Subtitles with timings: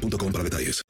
[0.00, 0.82] boostmobile.com para detalles.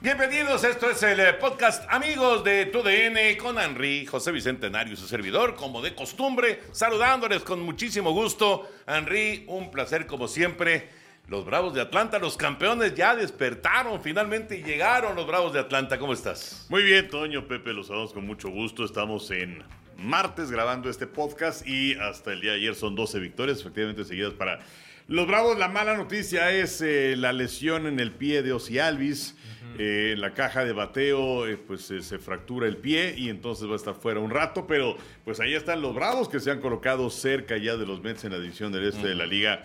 [0.00, 5.06] Bienvenidos, esto es el eh, podcast Amigos de TUDN con Henry, José Bicentenario y su
[5.06, 8.68] servidor, como de costumbre, saludándoles con muchísimo gusto.
[8.86, 10.90] Henry, un placer como siempre.
[11.26, 15.98] Los Bravos de Atlanta, los campeones ya despertaron, finalmente llegaron los Bravos de Atlanta.
[15.98, 16.66] ¿Cómo estás?
[16.68, 18.84] Muy bien, Toño, Pepe, los saludamos con mucho gusto.
[18.84, 19.64] Estamos en
[20.04, 24.34] martes grabando este podcast y hasta el día de ayer son 12 victorias, efectivamente seguidas
[24.34, 24.60] para
[25.08, 25.58] los Bravos.
[25.58, 29.36] La mala noticia es eh, la lesión en el pie de Ozzy Alvis.
[29.76, 33.72] Eh, en la caja de bateo eh, pues se fractura el pie y entonces va
[33.72, 37.10] a estar fuera un rato, pero pues ahí están los Bravos que se han colocado
[37.10, 39.64] cerca ya de los Mets en la división del este de la Liga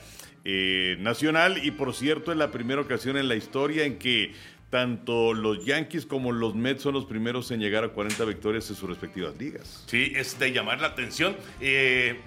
[0.99, 4.33] Nacional y por cierto es la primera ocasión en la historia en que
[4.69, 8.75] tanto los Yankees como los Mets son los primeros en llegar a 40 victorias en
[8.75, 9.83] sus respectivas ligas.
[9.87, 11.35] Sí, es de llamar la atención.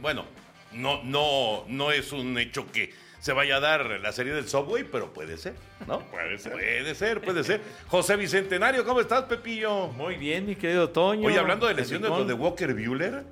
[0.00, 0.24] bueno,
[0.72, 4.82] no, no, no es un hecho que se vaya a dar la serie del Subway,
[4.82, 5.54] pero puede ser,
[5.86, 6.00] ¿no?
[6.10, 6.52] Puede ser.
[6.52, 7.60] Puede ser, puede ser.
[7.86, 9.88] José Bicentenario, ¿cómo estás, Pepillo?
[9.88, 11.28] Muy bien, mi querido Toño.
[11.28, 13.22] Oye, hablando de lesiones, lo de Walker Bueller,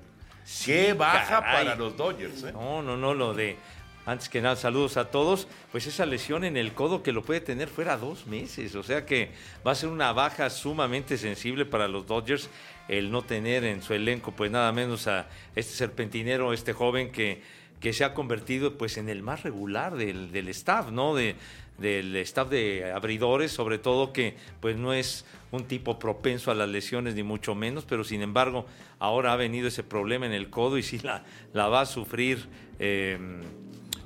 [0.65, 2.53] qué baja para los Dodgers, ¿eh?
[2.53, 3.57] No, no, no, lo de...
[4.07, 5.47] Antes que nada, saludos a todos.
[5.73, 8.75] Pues esa lesión en el codo que lo puede tener fuera dos meses.
[8.75, 9.31] O sea que
[9.67, 12.49] va a ser una baja sumamente sensible para los Dodgers
[12.89, 17.41] el no tener en su elenco pues nada menos a este serpentinero, este joven que
[17.81, 21.15] que se ha convertido pues en el más regular del, del staff, ¿no?
[21.15, 21.35] De,
[21.79, 26.69] del staff de abridores, sobre todo que pues no es un tipo propenso a las
[26.69, 28.67] lesiones ni mucho menos, pero sin embargo
[28.99, 31.25] ahora ha venido ese problema en el codo y sí la,
[31.55, 32.47] va a sufrir
[32.79, 33.41] em,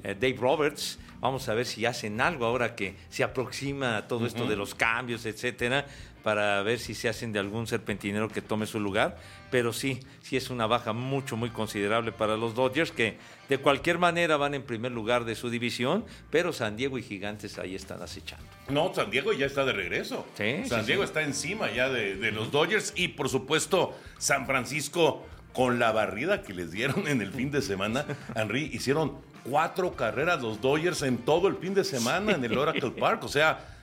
[0.05, 0.99] eh, Dave Roberts.
[1.21, 5.25] Vamos a ver si hacen algo ahora que se aproxima todo esto de los cambios,
[5.25, 5.87] etcétera,
[6.23, 9.17] para ver si se hacen de algún serpentinero que tome su lugar.
[9.51, 13.17] Pero sí, sí es una baja mucho, muy considerable para los Dodgers, que
[13.49, 17.59] de cualquier manera van en primer lugar de su división, pero San Diego y Gigantes
[17.59, 18.45] ahí están acechando.
[18.69, 20.27] No, San Diego ya está de regreso.
[20.67, 25.93] San Diego está encima ya de, los Dodgers y por supuesto San Francisco con la
[25.93, 28.05] barrida que les dieron en el fin de semana,
[28.35, 32.91] Henry, hicieron cuatro carreras los Dodgers en todo el fin de semana en el Oracle
[32.91, 33.25] Park.
[33.25, 33.75] O sea,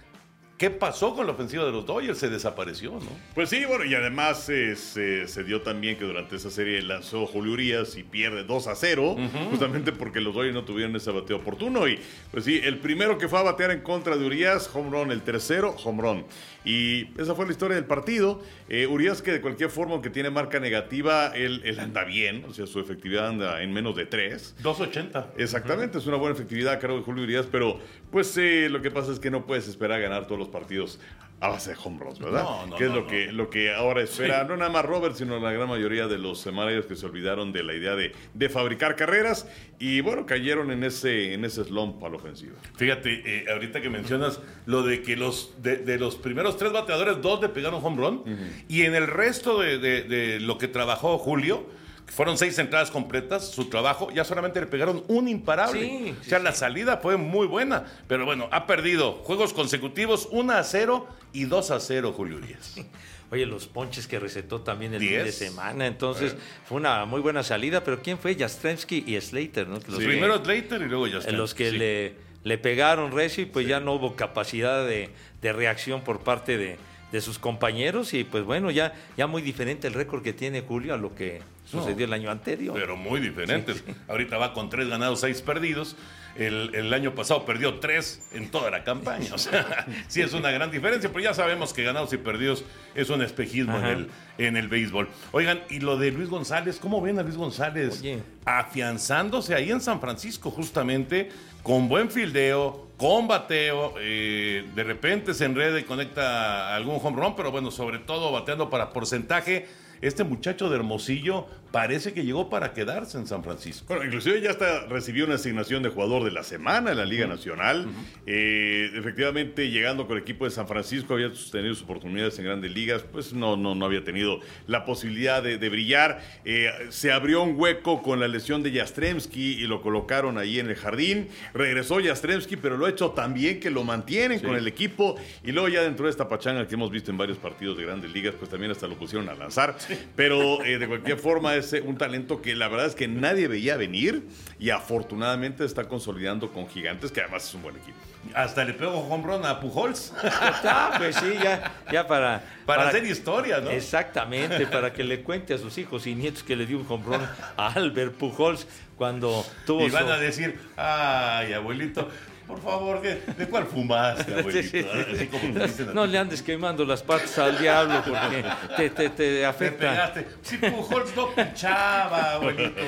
[0.62, 2.20] ¿Qué pasó con la ofensiva de los Dodgers?
[2.20, 3.10] Se desapareció, ¿no?
[3.34, 7.54] Pues sí, bueno, y además eh, se, dio también que durante esa serie lanzó Julio
[7.54, 9.16] Urias y pierde 2 a 0,
[9.50, 11.88] justamente porque los Dodgers no tuvieron ese bateo oportuno.
[11.88, 12.00] Y
[12.30, 15.24] pues sí, el primero que fue a batear en contra de Urias, home run, el
[15.24, 16.26] tercero, home run.
[16.64, 18.42] Y esa fue la historia del partido.
[18.70, 22.68] Eh, Urias, que de cualquier forma, aunque tiene marca negativa, él, anda bien, o sea,
[22.68, 24.56] su efectividad anda en menos de 3.
[24.62, 25.26] 2.80.
[25.38, 27.80] Exactamente, es una buena efectividad, creo, de Julio Urias, pero
[28.12, 31.00] pues eh, lo que pasa es que no puedes esperar ganar todos los partidos
[31.42, 32.44] a base de home runs, ¿verdad?
[32.44, 35.40] No, no, que es lo, que, lo que ahora espera, no nada más Robert, sino
[35.40, 38.96] la gran mayoría de los managers que se olvidaron de la idea de, de fabricar
[38.96, 39.48] carreras
[39.80, 42.54] y bueno, cayeron en ese, en ese slump a la ofensiva.
[42.78, 47.42] Fíjate, eh, ahorita que mencionas lo de que los de, los primeros tres bateadores, dos
[47.42, 48.24] le pegaron home run
[48.68, 51.66] y en el resto de, de lo que trabajó Julio,
[52.12, 56.14] fueron seis entradas completas, su trabajo, ya solamente le pegaron un imparable.
[56.20, 60.64] o sea, la salida fue muy buena, pero bueno, ha perdido juegos consecutivos, 1 a
[60.64, 62.76] 0 y 2 a 0, Julio Urias.
[63.32, 66.36] Oye, los ponches que recetó también el fin de semana, entonces
[66.66, 68.36] fue una muy buena salida, pero ¿quién fue?
[68.36, 69.76] Jastrzemski y Slater, ¿no?
[69.76, 71.38] Los Primero Slater y luego Jastrzemski.
[71.38, 75.12] Los que le, le pegaron recio y pues ya no hubo capacidad de,
[75.42, 76.78] de reacción por parte de,
[77.12, 80.94] de sus compañeros y pues bueno, ya, ya muy diferente el récord que tiene Julio
[80.94, 81.42] a lo que
[81.72, 82.76] sucedió el año anterior.
[82.78, 83.74] Pero muy diferente.
[84.08, 85.96] Ahorita va con tres ganados, seis perdidos.
[86.36, 89.34] El, año pasado perdió tres en toda la campaña.
[89.34, 92.64] O sea, sí es una gran diferencia, pero ya sabemos que ganados y perdidos
[92.96, 95.10] es un espejismo en el, en el béisbol.
[95.32, 98.02] Oigan, y lo de Luis González, ¿cómo ven a Luis González
[98.46, 101.30] afianzándose ahí en San Francisco justamente
[101.64, 107.36] con buen fildeo, con bateo, eh, de repente se enreda y conecta algún home run,
[107.36, 109.68] pero bueno, sobre todo bateando para porcentaje.
[110.02, 113.86] Este muchacho de Hermosillo parece que llegó para quedarse en San Francisco.
[113.88, 117.28] Bueno, inclusive ya hasta recibió una asignación de jugador de la semana en la Liga
[117.28, 117.88] Nacional.
[118.26, 122.72] Eh, efectivamente, llegando con el equipo de San Francisco, había tenido sus oportunidades en grandes
[122.72, 126.22] ligas, pues no, no, no había tenido la posibilidad de, de brillar.
[126.44, 130.70] Eh, se abrió un hueco con la lesión de Jastremski y lo colocaron ahí en
[130.70, 131.30] el jardín.
[131.54, 135.16] Regresó Jastremski, pero lo ha hecho tan bien que lo mantienen con el equipo.
[135.44, 138.12] Y luego ya dentro de esta pachanga que hemos visto en varios partidos de grandes
[138.12, 139.78] ligas, pues también hasta lo pusieron a lanzar.
[140.16, 143.78] Pero eh, de cualquier forma es un talento que la verdad es que nadie veía
[143.78, 144.28] venir
[144.60, 147.98] y afortunadamente está consolidando con Gigantes, que además es un buen equipo.
[148.36, 150.14] Hasta le pegó home run a Pujols.
[150.24, 153.70] Ah, pues sí, ya, ya para, para, hacer historia, ¿no?
[153.72, 157.22] Exactamente, para que le cuente a sus hijos y nietos que le dio un hombrón
[157.58, 158.68] a Albert Pujols
[158.98, 162.10] cuando tuvo Y van su- a decir, ay, abuelito,
[162.48, 164.78] por favor, ¿de, de cuál fumaste, abuelito?
[165.14, 168.44] Así como te dicen a No le andes quemando las patas al diablo porque
[168.78, 169.90] te, te- te Te afecta.
[169.90, 170.28] pegaste.
[170.42, 172.82] Si Pujols no pichaba, abuelito.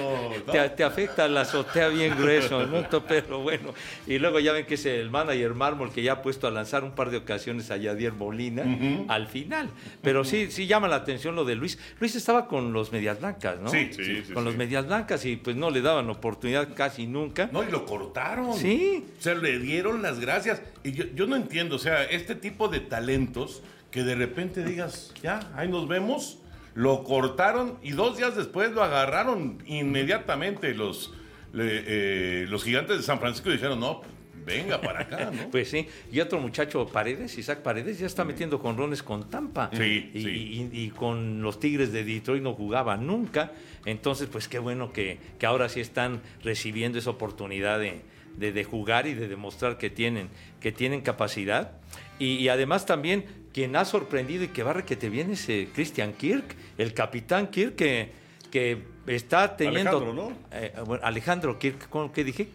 [0.47, 0.51] ¿no?
[0.51, 2.83] Te, te afecta la azotea bien grueso, ¿no?
[3.07, 3.73] Pero bueno,
[4.07, 6.83] y luego ya ven que es el manager Mármol que ya ha puesto a lanzar
[6.83, 8.63] un par de ocasiones a Yadier Molina
[9.07, 9.69] al final.
[10.01, 11.77] Pero sí, sí llama la atención lo de Luis.
[12.00, 13.69] Luis estaba con los Medias Blancas, ¿no?
[13.69, 14.57] Sí, sí, sí, Con los sí.
[14.57, 17.50] Medias Blancas y pues no le daban oportunidad casi nunca.
[17.51, 18.53] No, y lo cortaron.
[18.55, 19.05] Sí.
[19.19, 20.61] O sea, le dieron las gracias.
[20.83, 23.61] Y yo, yo no entiendo, o sea, este tipo de talentos
[23.91, 26.39] que de repente digas, ya, ahí nos vemos,
[26.73, 31.13] lo cortaron y dos días después lo agarraron inmediatamente los,
[31.53, 34.01] le- eh, los gigantes de San Francisco y dijeron, no,
[34.45, 35.47] venga para acá, ¿no?
[35.51, 39.69] Pues sí, y otro muchacho, Paredes, Isaac Paredes, ya está metiendo jonrones con Tampa.
[39.73, 40.69] Sí, y, sí.
[40.73, 43.51] y- y con los Tigres de Detroit no jugaba nunca.
[43.85, 48.01] Entonces, pues qué bueno que, que ahora sí están recibiendo esa oportunidad de,
[48.38, 51.71] de- de jugar y de demostrar que tienen, que tienen capacidad.
[52.19, 55.68] Y, y además también, quien ha sorprendido y que barre que te viene es eh,
[55.74, 58.12] Christian Kirk, el capitán Kirk que,
[58.51, 58.77] que
[59.07, 59.97] está teniendo...
[59.97, 60.38] Alejandro, ¿no?
[60.51, 62.47] Eh, bueno, Alejandro Kirk, ¿cómo que dije?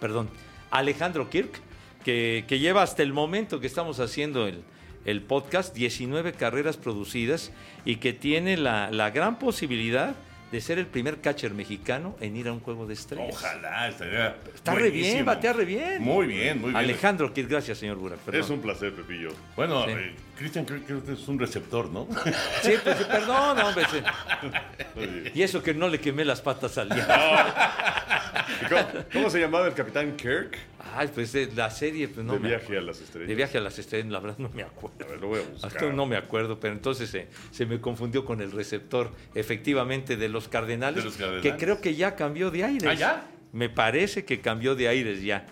[0.00, 0.28] Perdón.
[0.70, 1.50] Alejandro Kirk,
[2.04, 4.62] que, que lleva hasta el momento que estamos haciendo el,
[5.04, 7.52] el podcast 19 carreras producidas
[7.84, 10.14] y que tiene la, la gran posibilidad
[10.52, 13.34] de ser el primer catcher mexicano en ir a un juego de estrellas.
[13.34, 16.00] Ojalá, estaría Está re bien, batea re bien.
[16.02, 16.76] Muy bien, muy bien.
[16.76, 18.18] Alejandro Kirk, gracias, señor Burak.
[18.20, 18.40] perdón.
[18.40, 19.30] Es un placer, Pepillo.
[19.56, 19.90] Bueno, Sí.
[19.90, 22.06] eh, Cristian creo, que es un receptor, ¿no?
[22.62, 23.84] Sí, pues sí, perdón, hombre.
[23.90, 24.02] sí.
[25.34, 27.06] Y eso que no le quemé las patas al día.
[28.62, 28.82] ¿Y ¿Cómo,
[29.12, 30.56] cómo se llamaba el capitán Kirk?
[30.94, 33.28] Ay, pues la serie, pues no de me viaje a las estrellas.
[33.28, 35.04] De viaje a las estrellas, la verdad no me acuerdo.
[35.04, 35.70] A ver, lo voy a buscar.
[35.72, 40.28] Hasta no me acuerdo, pero entonces se, se me confundió con el receptor, efectivamente, de
[40.28, 41.42] los Cardenales, De los Cardenales.
[41.52, 42.88] que creo que ya cambió de aires.
[42.88, 43.26] ¿Ah, ya?
[43.52, 45.46] Me parece que cambió de aires ya.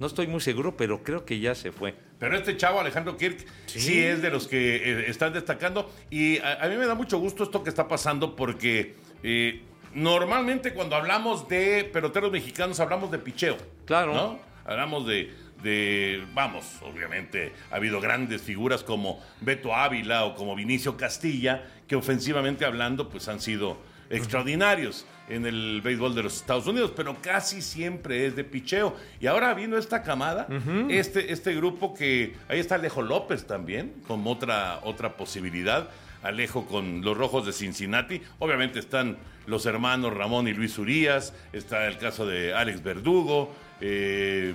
[0.00, 1.94] No estoy muy seguro, pero creo que ya se fue.
[2.18, 5.90] Pero este chavo, Alejandro Kirk, sí, es de los que eh, están destacando.
[6.10, 9.62] Y a, a mí me da mucho gusto esto que está pasando porque eh,
[9.94, 13.56] normalmente cuando hablamos de peloteros mexicanos hablamos de picheo.
[13.84, 14.14] Claro.
[14.14, 14.53] ¿no?
[14.64, 15.32] Hablamos de,
[15.62, 21.96] de, vamos, obviamente ha habido grandes figuras como Beto Ávila o como Vinicio Castilla, que
[21.96, 23.78] ofensivamente hablando pues han sido
[24.10, 28.94] extraordinarios en el béisbol de los Estados Unidos, pero casi siempre es de picheo.
[29.20, 30.46] Y ahora vino esta camada,
[30.88, 35.88] este, este grupo que ahí está Alejo López también, como otra, otra posibilidad.
[36.22, 38.22] Alejo con los rojos de Cincinnati.
[38.38, 44.54] Obviamente están los hermanos Ramón y Luis Urías, está el caso de Alex Verdugo, eh,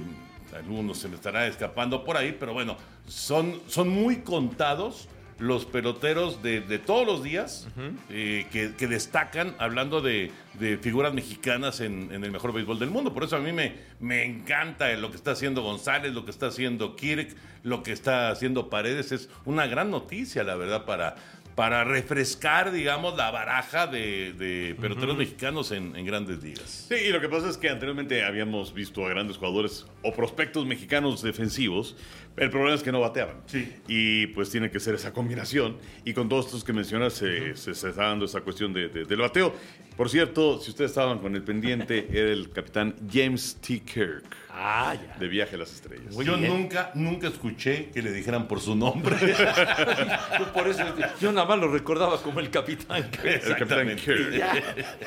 [0.56, 2.78] algunos se me estará escapando por ahí, pero bueno,
[3.08, 5.08] son, son muy contados
[5.38, 7.70] los peloteros de, de todos los días
[8.10, 12.90] eh, que, que destacan hablando de, de figuras mexicanas en, en el mejor béisbol del
[12.90, 13.14] mundo.
[13.14, 16.48] Por eso a mí me, me encanta lo que está haciendo González, lo que está
[16.48, 19.14] haciendo Kirk, lo que está haciendo Paredes.
[19.14, 21.16] Es una gran noticia, la verdad, para,
[21.60, 26.86] para refrescar, digamos, la baraja de, de peloteros mexicanos en, en grandes ligas.
[26.88, 30.66] Sí, y lo que pasa es que anteriormente habíamos visto a grandes jugadores o prospectos
[30.66, 31.98] mexicanos defensivos.
[32.38, 33.42] El problema es que no bateaban.
[33.48, 33.74] Sí.
[33.90, 35.76] Y pues tiene que ser esa combinación.
[36.06, 39.04] Y con todos estos que mencionas se, se- se está dando esa cuestión de, de-
[39.04, 39.54] del bateo.
[39.98, 43.82] Por cierto, si ustedes estaban con el pendiente, era el capitán James T.
[43.82, 45.16] Kirk Ah, ya.
[45.20, 46.14] de Viaje a las Estrellas.
[46.16, 46.52] Muy Yo bien.
[46.52, 49.16] nunca, nunca escuché que le dijeran por su nombre.
[50.40, 50.84] Yo por eso,
[51.22, 53.10] yo nada más lo recordaba como el capitán.
[53.12, 53.44] Kirk.
[53.46, 53.96] El capitán.
[53.96, 54.34] Kirk.
[54.34, 54.64] Y ya,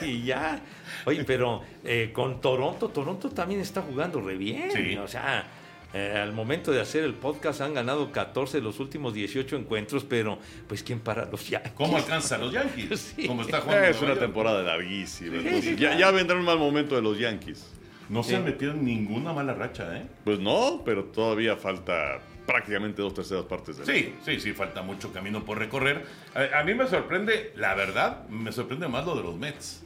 [0.07, 0.61] y ya.
[1.07, 4.71] Oye, pero eh, con Toronto, Toronto también está jugando re bien.
[4.73, 4.97] Sí.
[4.97, 5.45] O sea,
[5.93, 10.05] eh, al momento de hacer el podcast han ganado 14 de los últimos 18 encuentros,
[10.05, 11.73] pero pues ¿quién para los Yankees?
[11.75, 13.15] ¿Cómo alcanza a los Yankees?
[13.17, 13.27] Sí.
[13.27, 14.21] Como está jugando Es una York.
[14.21, 15.43] temporada larguísima.
[15.43, 17.69] Sí, sí, ya, ya vendrá un mal momento de los Yankees.
[18.12, 20.07] No se han metido en ninguna mala racha, ¿eh?
[20.25, 25.12] Pues no, pero todavía falta prácticamente dos terceras partes del Sí, sí, sí, falta mucho
[25.12, 26.04] camino por recorrer.
[26.35, 29.83] A, a mí me sorprende, la verdad, me sorprende más lo de los Mets.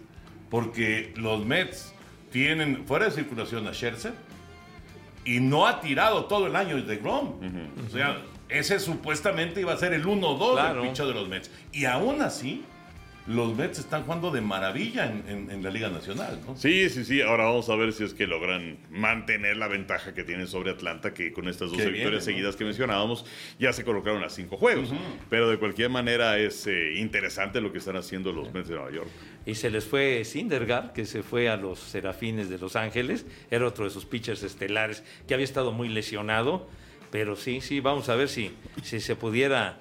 [0.50, 1.92] porque los Mets
[2.33, 4.12] tienen fuera de circulación a Scherzer
[5.25, 7.35] y no ha tirado todo el año de Grom.
[7.87, 10.80] O sea, ese supuestamente iba a ser el 1-2 Claro.
[10.83, 11.50] del picho de los Mets.
[11.73, 12.64] Y aún así,
[13.26, 16.38] los Mets están jugando de maravilla en, en- en la Liga Nacional.
[16.47, 16.56] ¿no?
[16.56, 17.23] Sí, sí, sí.
[17.23, 21.12] Ahora vamos a ver si es que logran mantener la ventaja que tienen sobre Atlanta,
[21.12, 22.21] que con estas 12 Que victorias viene, ¿no?
[22.25, 23.25] seguidas que mencionábamos
[23.59, 24.90] ya se colocaron a cinco juegos.
[25.28, 28.90] Pero de cualquier manera es eh, interesante lo que están haciendo los Mets de Nueva
[28.92, 29.09] York.
[29.45, 33.26] Y se les fue Syndergaard, que se fue a los Serafines de Los Ángeles.
[33.50, 36.68] Era otro de sus pitchers estelares que había estado muy lesionado.
[37.11, 38.50] Pero sí, sí, vamos a ver si,
[38.83, 39.78] si se pudiera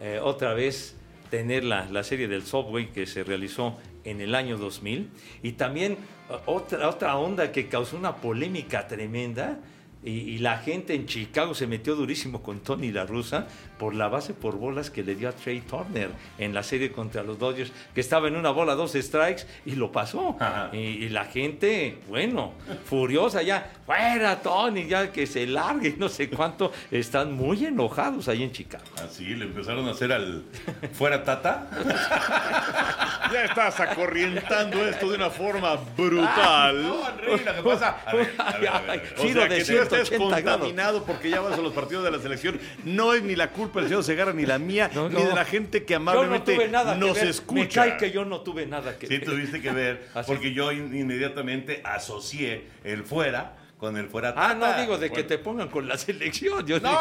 [0.00, 0.94] eh, otra vez
[1.30, 5.10] tener la, la serie del Subway que se realizó en el año 2000.
[5.42, 9.58] Y también eh, otra, otra onda que causó una polémica tremenda.
[10.04, 14.08] Y, y la gente en Chicago se metió durísimo con Tony La Russa por la
[14.08, 17.72] base por bolas que le dio a Trey Turner en la serie contra los Dodgers,
[17.94, 20.36] que estaba en una bola, dos strikes, y lo pasó.
[20.72, 22.52] Y, y la gente, bueno,
[22.84, 28.42] furiosa ya, fuera Tony, ya que se largue, no sé cuánto, están muy enojados ahí
[28.42, 28.84] en Chicago.
[29.02, 30.44] Así le empezaron a hacer al
[30.92, 31.68] fuera Tata.
[33.30, 36.82] Ya estás acorrientando esto de una forma brutal.
[36.82, 37.98] No, Henry, lo que pasa.
[38.06, 39.14] A ver, a ver, a ver, a ver.
[39.18, 40.58] O Giro sea, de que tú estés 180 grados.
[40.60, 42.58] contaminado porque ya vas a los partidos de la selección.
[42.84, 45.28] No es ni la culpa del señor Segarra, ni la mía, No, ni no.
[45.28, 47.24] de la gente que Yo no amablemente tuve nada que nos ver.
[47.24, 47.82] Me escucha.
[47.82, 49.24] cae que yo no tuve nada que Sí, ver.
[49.28, 54.72] tuviste que ver, porque yo in- inmediatamente asocié el fuera con el fuera Ah, no
[54.80, 56.66] digo de que te pongan con la selección.
[56.66, 57.00] Yo No, digo-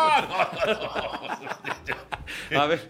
[2.53, 2.87] no, A ver,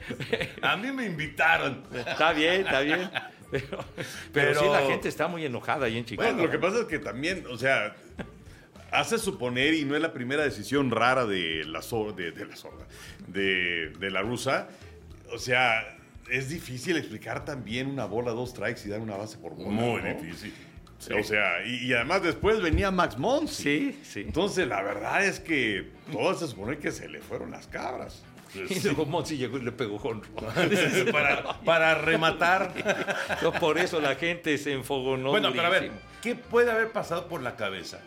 [0.61, 0.67] no.
[0.67, 1.83] A mí me invitaron.
[1.93, 3.09] está bien, está bien.
[3.49, 3.65] Pero,
[4.33, 6.27] pero Pero- sí, la gente está muy enojada ahí en Chicago.
[6.29, 7.95] Bueno, lo que pasa es que también, o sea,
[8.99, 12.55] hace suponer, y no es la primera decisión rara de la, so- de, de la
[12.55, 12.85] sorda,
[13.27, 14.67] de, de la rusa,
[15.33, 15.97] o sea,
[16.29, 19.69] es difícil explicar también una bola, dos strikes y dar una base por bola.
[19.69, 20.13] Muy ¿no?
[20.21, 20.53] difícil.
[21.17, 23.63] O sea, y, y además después venía Max Monsi.
[23.63, 24.21] Sí, sí.
[24.21, 28.23] Entonces, la verdad es que todo se supone que se le fueron las cabras.
[28.55, 30.21] Y luego Monsi llegó y le pegó con
[31.11, 32.73] para, para rematar.
[33.59, 35.29] Por eso la gente se enfogonó.
[35.29, 35.91] bueno, pero a ver.
[36.23, 37.99] ¿qué puede haber pasado por la cabeza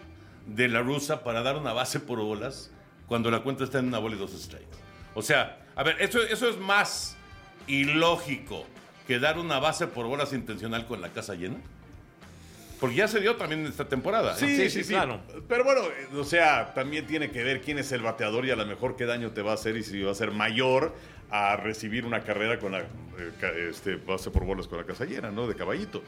[0.54, 2.70] de la rusa para dar una base por bolas
[3.06, 4.66] cuando la cuenta está en una bola y dos strikes?
[5.14, 7.16] O sea, a ver, eso, eso es más
[7.66, 8.66] ilógico
[9.06, 11.56] que dar una base por bolas intencional con la casa llena.
[12.78, 14.34] Porque ya se dio también esta temporada.
[14.40, 14.70] ¿eh?
[14.70, 15.20] Sí, sí, claro.
[15.48, 18.56] Pero bueno, eh, o sea, también tiene que ver quién es el bateador y a
[18.56, 20.94] lo mejor qué daño te va a hacer y si va a ser mayor
[21.30, 25.30] a recibir una carrera con la eh, este, base por bolas con la casa llena,
[25.30, 25.46] ¿no?
[25.46, 26.02] De caballito.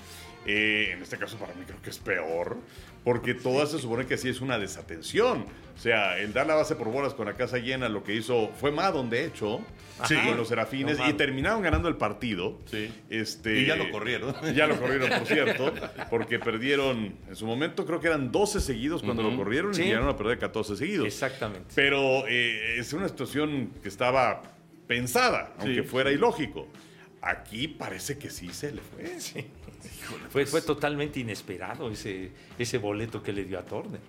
[0.46, 2.56] Eh, en este caso para mí creo que es peor,
[3.04, 5.44] porque toda se supone que sí es una desatención.
[5.74, 8.50] O sea, el dar la base por bolas con la casa llena lo que hizo
[8.60, 9.60] fue Madon, de hecho,
[10.06, 10.14] Sí.
[10.16, 12.58] con los Serafines, No, y terminaron ganando el partido.
[12.66, 12.92] Sí.
[13.08, 14.34] Este, Y ya lo corrieron.
[14.54, 15.72] Ya lo corrieron, por cierto,
[16.10, 19.82] porque perdieron, en su momento creo que eran 12 seguidos cuando lo corrieron Sí.
[19.82, 21.06] y llegaron a perder 14 seguidos.
[21.06, 21.68] Exactamente.
[21.74, 24.42] Pero eh, es una situación que estaba
[24.86, 26.68] pensada, aunque Sí, fuera ilógico.
[27.22, 29.16] Aquí parece que sí se le fue.
[30.30, 34.00] Fue, fue totalmente inesperado ese, ese boleto que le dio a Turner.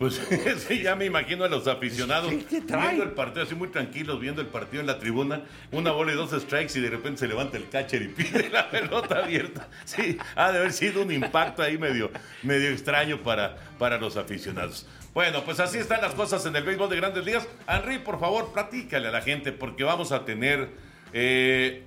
[0.00, 0.18] Pues
[0.68, 2.86] sí, ya me imagino a los aficionados ¿Qué te trae?
[2.88, 6.14] viendo el partido, así muy tranquilos, viendo el partido en la tribuna, una bola y
[6.14, 9.68] dos strikes y de repente se levanta el catcher y pide la pelota abierta.
[9.84, 12.10] Sí, ha de haber sido un impacto ahí medio,
[12.42, 14.86] medio extraño para, para los aficionados.
[15.12, 17.46] Bueno, pues así están las cosas en el béisbol de grandes ligas.
[17.68, 20.70] Henry, por favor, platícale a la gente porque vamos a tener,
[21.12, 21.84] eh,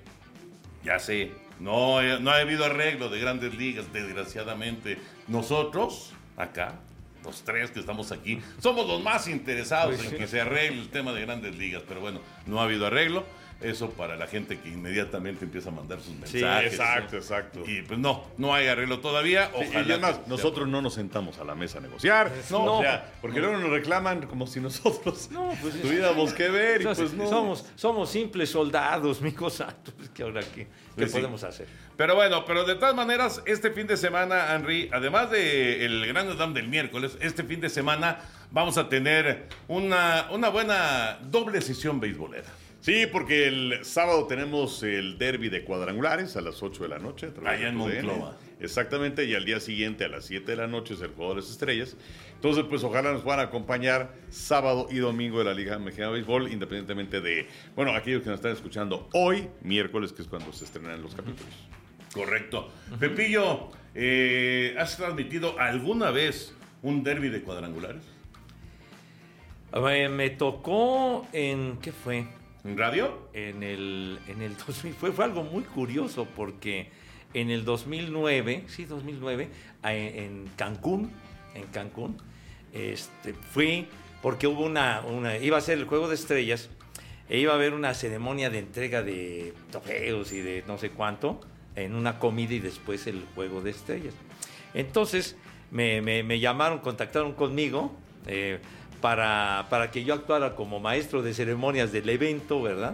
[0.83, 4.97] ya sé, no, no ha habido arreglo de grandes ligas, desgraciadamente.
[5.27, 6.79] Nosotros, acá,
[7.23, 10.89] los tres que estamos aquí, somos los más interesados Pues en que se arregle el
[10.89, 13.25] tema de grandes ligas, pero bueno, no ha habido arreglo.
[13.63, 16.73] Eso para la gente que inmediatamente empieza a mandar sus Sí, mensajes.
[16.73, 17.63] Exacto, exacto.
[17.65, 19.49] Y pues no, no hay arreglo todavía.
[19.57, 22.31] Sí, Ojalá y además, que- nosotros no nos sentamos a la mesa a negociar.
[22.51, 22.79] No.
[22.79, 26.83] o sea, porque luego nos reclaman como si nosotros No, pues, tuviéramos que ver y
[26.83, 27.29] Entonces, pues no.
[27.29, 29.75] somos, somos simples soldados, mi cosa.
[29.97, 31.17] Pues, ¿qué ahora qué, qué Pues sí.
[31.17, 31.67] podemos hacer?
[31.95, 36.53] Pero bueno, pero de todas maneras, este fin de semana, Henry, además del Gran Slam
[36.53, 38.19] del miércoles, este fin de semana
[38.51, 42.49] vamos a tener una, una buena doble sesión beisbolera.
[42.83, 47.27] Sí, porque el sábado tenemos el derby de cuadrangulares a las 8 de la noche.
[47.27, 47.75] a través Allá en.
[47.75, 48.37] Monclova.
[48.59, 51.39] Exactamente, y al día siguiente a las 7 de la noche es el Juego de
[51.39, 51.95] las Estrellas.
[52.35, 56.51] Entonces, pues ojalá nos puedan acompañar sábado y domingo de la Liga Mexicana de Béisbol,
[56.51, 61.01] independientemente de, bueno, aquellos que nos están escuchando hoy, miércoles, que es cuando se estrenan
[61.01, 61.53] los capítulos.
[62.13, 62.69] Correcto.
[62.99, 68.03] Pepillo, eh, ¿has transmitido alguna vez un derby de cuadrangulares?
[70.11, 72.27] Me tocó en, ¿qué fue?
[72.63, 73.27] ¿En radio?
[73.33, 74.93] En el, en el 2000.
[74.93, 76.89] Fue, fue algo muy curioso porque
[77.33, 79.49] en el 2009, sí, 2009,
[79.81, 81.11] a- en Cancún,
[81.55, 82.17] en Cancún,
[82.73, 83.87] este, fui
[84.21, 86.69] porque hubo una, una, iba a ser el Juego de Estrellas,
[87.29, 91.41] e iba a haber una ceremonia de entrega de trofeos y de no sé cuánto,
[91.75, 94.13] en una comida y después el Juego de Estrellas.
[94.73, 95.35] Entonces
[95.71, 97.93] me, me- me llamaron, contactaron conmigo
[98.27, 98.59] eh,
[99.03, 102.93] para, para que yo actuara como maestro de ceremonias del evento, ¿verdad?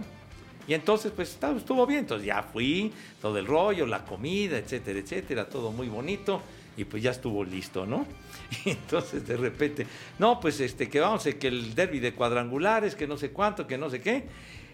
[0.66, 2.00] Y entonces, pues estuvo bien.
[2.00, 6.42] Entonces ya fui, todo el rollo, la comida, etcétera, etcétera, todo muy bonito.
[6.76, 8.08] Y pues ya estuvo listo, ¿no?
[8.64, 9.86] Y entonces de repente,
[10.18, 13.78] no, pues este, que vamos, que el derby de cuadrangulares, que no sé cuánto, que
[13.78, 14.24] no sé qué.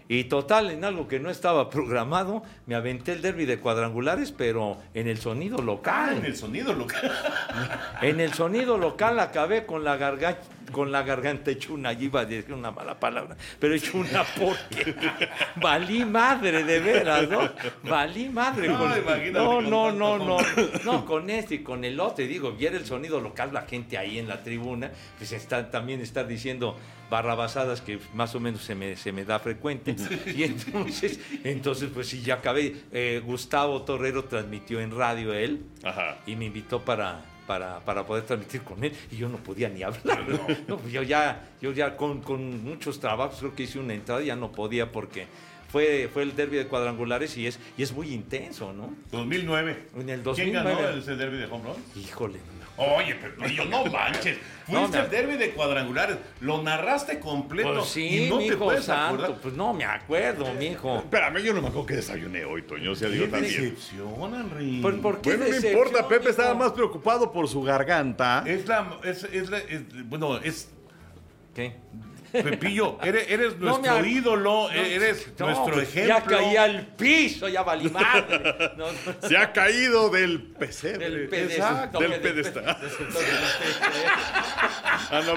[0.09, 4.79] Y total, en algo que no estaba programado, me aventé el derby de cuadrangulares, pero
[4.95, 6.17] en el sonido Ah, local.
[6.17, 7.11] en el sonido local.
[8.01, 12.25] En el sonido local acabé con la garganta, con la garganta hecho una, iba a
[12.25, 15.17] decir una mala palabra, pero hecho una porquería.
[15.61, 17.49] Valí madre, de veras, ¿no?
[17.83, 18.67] Valí madre.
[18.67, 20.37] No, con- no, no, no, no,
[20.83, 22.23] no, con este y con el otro.
[22.23, 26.01] Y digo, viera el sonido local, la gente ahí en la tribuna, pues está, también
[26.01, 26.77] está diciendo
[27.09, 29.95] barrabasadas que más o menos se me, se me da frecuente.
[30.27, 32.75] Y entonces, entonces pues sí, ya acabé.
[32.91, 36.17] Eh, Gustavo Torrero transmitió en radio él Ajá.
[36.25, 39.81] y me invitó para, para, para poder transmitir con él y yo no podía ni
[39.81, 40.25] hablar.
[40.67, 44.21] No, pues yo ya, yo ya con, con muchos trabajos creo que hice una entrada
[44.21, 45.25] y ya no podía porque
[45.69, 48.93] fue, fue el derby de cuadrangulares y es, y es muy intenso, ¿no?
[49.11, 49.87] 2009.
[49.97, 50.99] En el ¿Quién ganó 2009.
[50.99, 52.01] ese derby de home run?
[52.03, 52.39] Híjole.
[52.77, 54.37] Oye, pero yo no manches.
[54.67, 56.17] No, Fuiste me- al derby de cuadrangulares.
[56.41, 57.73] Lo narraste completo.
[57.73, 59.41] Pues sí, y no te puedes santo, acordar.
[59.41, 60.97] pues no me acuerdo, mijo.
[60.97, 62.91] Espérame, yo no me acuerdo que desayuné hoy, Toño.
[62.91, 63.53] O sea, digo también.
[63.61, 64.81] decepción, Henry.
[64.81, 66.29] ¿Por, por qué Bueno, no importa, Pepe mijo?
[66.31, 68.43] estaba más preocupado por su garganta.
[68.45, 70.69] Es la, es, es la- es- bueno, es
[71.55, 71.75] ¿Qué?
[72.43, 76.15] Pepillo, eres, eres No me nuestro ag- ídolo, No, eres no, nuestro pues, ejemplo.
[76.15, 78.71] Ya caí al piso, ya valí madre.
[78.77, 79.27] No, no.
[79.27, 81.09] Se ha caído del pesebre.
[81.09, 81.73] Del pedestal.
[81.75, 82.77] Exacto, del pedestal.
[85.09, 85.33] Ah, no,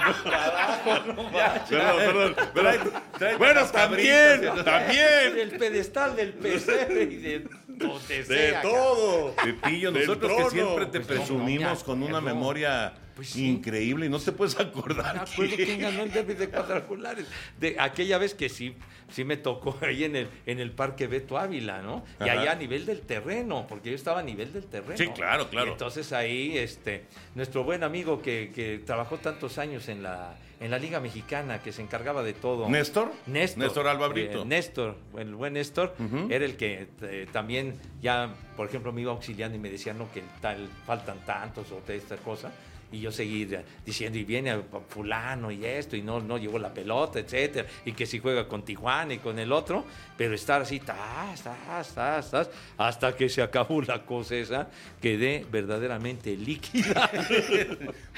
[1.96, 2.92] perdón, perdón,
[3.38, 4.64] Bueno, también, cabritas.
[4.64, 5.34] también.
[5.34, 8.62] Del pedestal del pesebre y de donde De sea.
[8.62, 9.34] todo.
[9.36, 13.48] Pepillo, nosotros que siempre te Pues no, no me presumimos con una memoria Pues sí.
[13.50, 15.18] increíble y no te puedes Me acordar.
[15.18, 15.68] acuerdo quién.
[15.68, 17.26] quién ganó el derby de cuadrangulares.
[17.58, 18.74] De aquella vez que sí,
[19.10, 22.02] sí me tocó ahí en el, en el Parque Beto Ávila, ¿no?
[22.18, 24.96] Y allá a nivel del terreno, porque yo estaba a nivel del terreno.
[24.96, 25.66] Sí, claro, claro.
[25.66, 27.04] Y entonces ahí, este,
[27.34, 31.72] nuestro buen amigo que, que trabajó tantos años en la, en la Liga Mexicana, que
[31.72, 32.70] se encargaba de todo.
[32.70, 33.12] ¿Néstor?
[33.26, 33.64] Néstor.
[33.64, 34.42] Néstor Alba Brito.
[34.42, 35.94] Eh, Néstor, el buen Néstor,
[36.30, 40.10] era el que eh, también ya, por ejemplo, me iba auxiliando y me decía, no,
[40.10, 42.50] que tal, faltan tantos o de esta cosa.
[42.92, 46.74] Y yo seguí eh, diciendo, y viene fulano y esto, y no, no llegó la
[46.74, 49.84] pelota, etcétera, y que si juega con Tijuana y con el otro,
[50.16, 54.68] pero estar así, tas, tas, tas, tas, hasta que se acabó la cosa esa,
[55.00, 57.10] quedé verdaderamente líquida.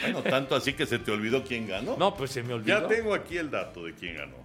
[0.02, 1.96] Bueno, tanto así que se te olvidó quién ganó.
[1.96, 2.80] No, pues se me olvidó.
[2.80, 4.36] Ya tengo aquí el dato de quién ganó.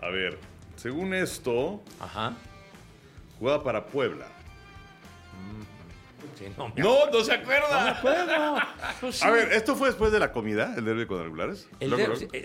[0.00, 0.38] A ver,
[0.76, 2.36] según esto, Ajá.
[3.38, 4.26] jugaba para Puebla.
[6.38, 7.90] Sí, no No, no se acuerda.
[7.90, 8.56] acuerdo.
[9.00, 9.24] Pues sí.
[9.26, 11.68] A ver, ¿esto fue después de la comida, el derby de cuadrangulares?
[11.80, 11.90] El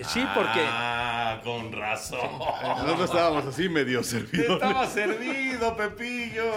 [0.06, 2.20] sí, porque Ah, con razón.
[2.64, 4.54] Nosotros estábamos así medio servidos.
[4.56, 6.52] Estaba servido, Pepillo.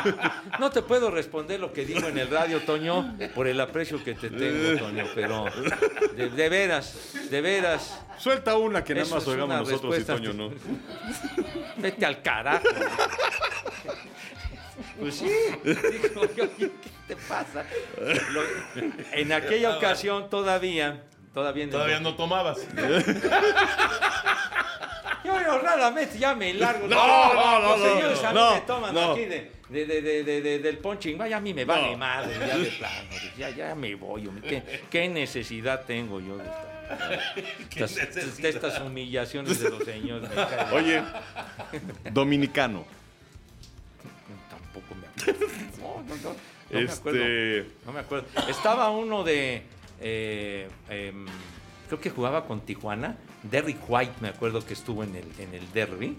[0.58, 4.14] no te puedo responder lo que digo en el radio, Toño, por el aprecio que
[4.14, 5.44] te tengo, Toño, pero
[6.16, 10.04] de, de veras, de veras, Suelta una que nada más oigamos nosotros y.
[10.04, 10.50] Toño no.
[11.76, 12.64] vete al carajo.
[14.98, 15.30] Pues sí,
[15.64, 16.70] digo yo, ¿qué
[17.08, 17.64] te pasa?
[18.32, 18.42] Lo-
[19.12, 21.02] en aquella ocasión todavía,
[21.34, 22.58] todavía, el- Todavía no tomabas.
[25.24, 26.86] Yo, yo raramente ya me largo.
[26.86, 29.12] No, no, no, Los no, señores a mí no, me toman no.
[29.12, 31.18] aquí de, de, de, de, de- de- del punching.
[31.18, 31.98] Vaya, a mí me vale No.
[31.98, 33.08] madre, ya de plano.
[33.36, 34.26] Ya, ya me voy.
[34.28, 34.48] hombre.
[34.48, 36.44] ¿Qué, qué necesidad tengo yo de
[37.70, 38.42] estas, estas- necesidad?
[38.42, 40.30] de estas humillaciones de los señores?
[40.72, 41.02] Oye,
[42.12, 42.86] dominicano.
[45.80, 46.36] No, no, no.
[46.70, 47.18] No me acuerdo.
[47.20, 47.66] Este.
[47.84, 48.26] No me acuerdo.
[48.48, 49.62] Estaba uno de.
[50.00, 51.26] eh, em,
[51.86, 53.16] creo que jugaba con Tijuana.
[53.42, 56.16] Derrick White, me acuerdo que estuvo en el, en el derby.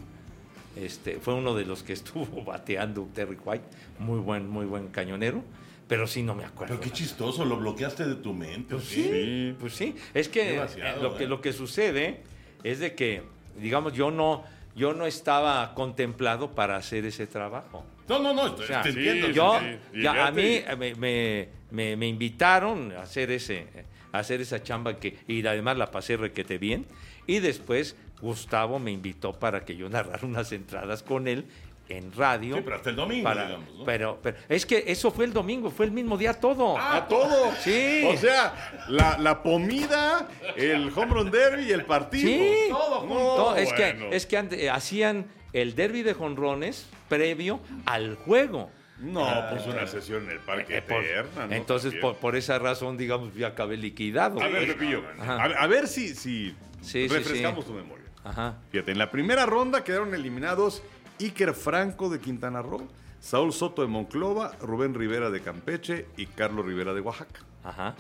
[0.75, 3.65] Este, fue uno de los que estuvo bateando Derrick White.
[3.99, 5.43] Muy buen, muy buen cañonero.
[5.87, 6.75] Pero sí no me acuerdo.
[6.75, 8.75] Pero qué chistoso, lo bloqueaste de tu mente.
[8.75, 9.95] ¿o Sí, pues sí.
[10.13, 10.67] Es que, eh,
[11.01, 11.27] lo, que ¿eh?
[11.27, 12.23] lo que sucede
[12.63, 13.23] es de que,
[13.57, 14.43] digamos, yo no,
[14.77, 17.83] yo no estaba contemplado para hacer ese trabajo.
[18.07, 19.29] No, no, no, sea, te sí, entiendo.
[19.31, 19.59] Yo,
[19.93, 20.01] sí.
[20.01, 23.67] ya, a mí me, me- me- me invitaron a hacer, ese,
[24.13, 26.85] a hacer esa chamba que, y además la pasé requete bien.
[27.25, 31.45] Y después Gustavo me invitó para que yo narrara unas entradas con él
[31.89, 32.55] en radio.
[32.57, 33.85] Sí, pero hasta el domingo, para- digamos, ¿no?
[33.85, 36.77] pero, pero es que eso fue el domingo, fue el mismo día todo.
[36.77, 37.51] A todo.
[37.61, 38.03] Sí.
[38.05, 42.27] O sea, la, la comida, el home run derby y el partido.
[42.27, 42.55] Sí.
[42.69, 43.13] Todo junto.
[43.15, 44.09] No, No, es bueno.
[44.09, 48.69] que, es que hacían el derby de jonrones previo al juego.
[48.99, 51.45] No, pues una sesión en el parque Eh, por- eterna.
[51.45, 51.53] ¿no?
[51.53, 54.41] entonces, por, por esa razón, digamos, ya acabé liquidado.
[54.41, 54.73] A ver, pues.
[54.75, 57.71] Pepillo, a, ver- a ver si, si Sí, sí, refrescamos sí.
[57.71, 58.05] tu memoria.
[58.23, 58.55] Ajá.
[58.71, 60.81] Fíjate, en la primera ronda quedaron eliminados
[61.19, 62.87] Iker Franco de Quintana Roo,
[63.19, 67.39] Saúl Soto de Monclova, Rubén Rivera de Campeche y Carlos Rivera de Oaxaca.
[67.63, 67.95] Ajá.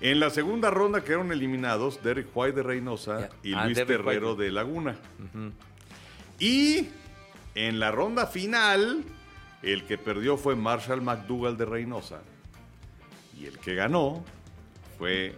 [0.00, 4.32] En la segunda ronda quedaron eliminados Derek White de Reynosa y Ah, Luis Derek Terrero
[4.32, 4.42] White.
[4.44, 4.96] de Laguna.
[6.38, 6.88] Y
[7.54, 9.02] en la ronda final,
[9.62, 12.20] el que perdió fue Marshall McDougall de Reynosa.
[13.38, 14.22] Y el que ganó
[14.98, 15.34] fue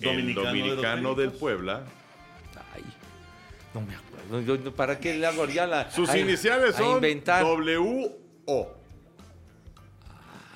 [0.00, 1.30] Dominicano el dominicano del.
[1.32, 1.82] Puebla.
[2.74, 2.82] Ay,
[3.74, 4.09] no me acuerdo.
[4.30, 5.90] Yo- ¿Para qué le hago ya la.
[5.90, 7.42] Sus a- iniciales a son inventar.
[7.44, 8.68] W-O.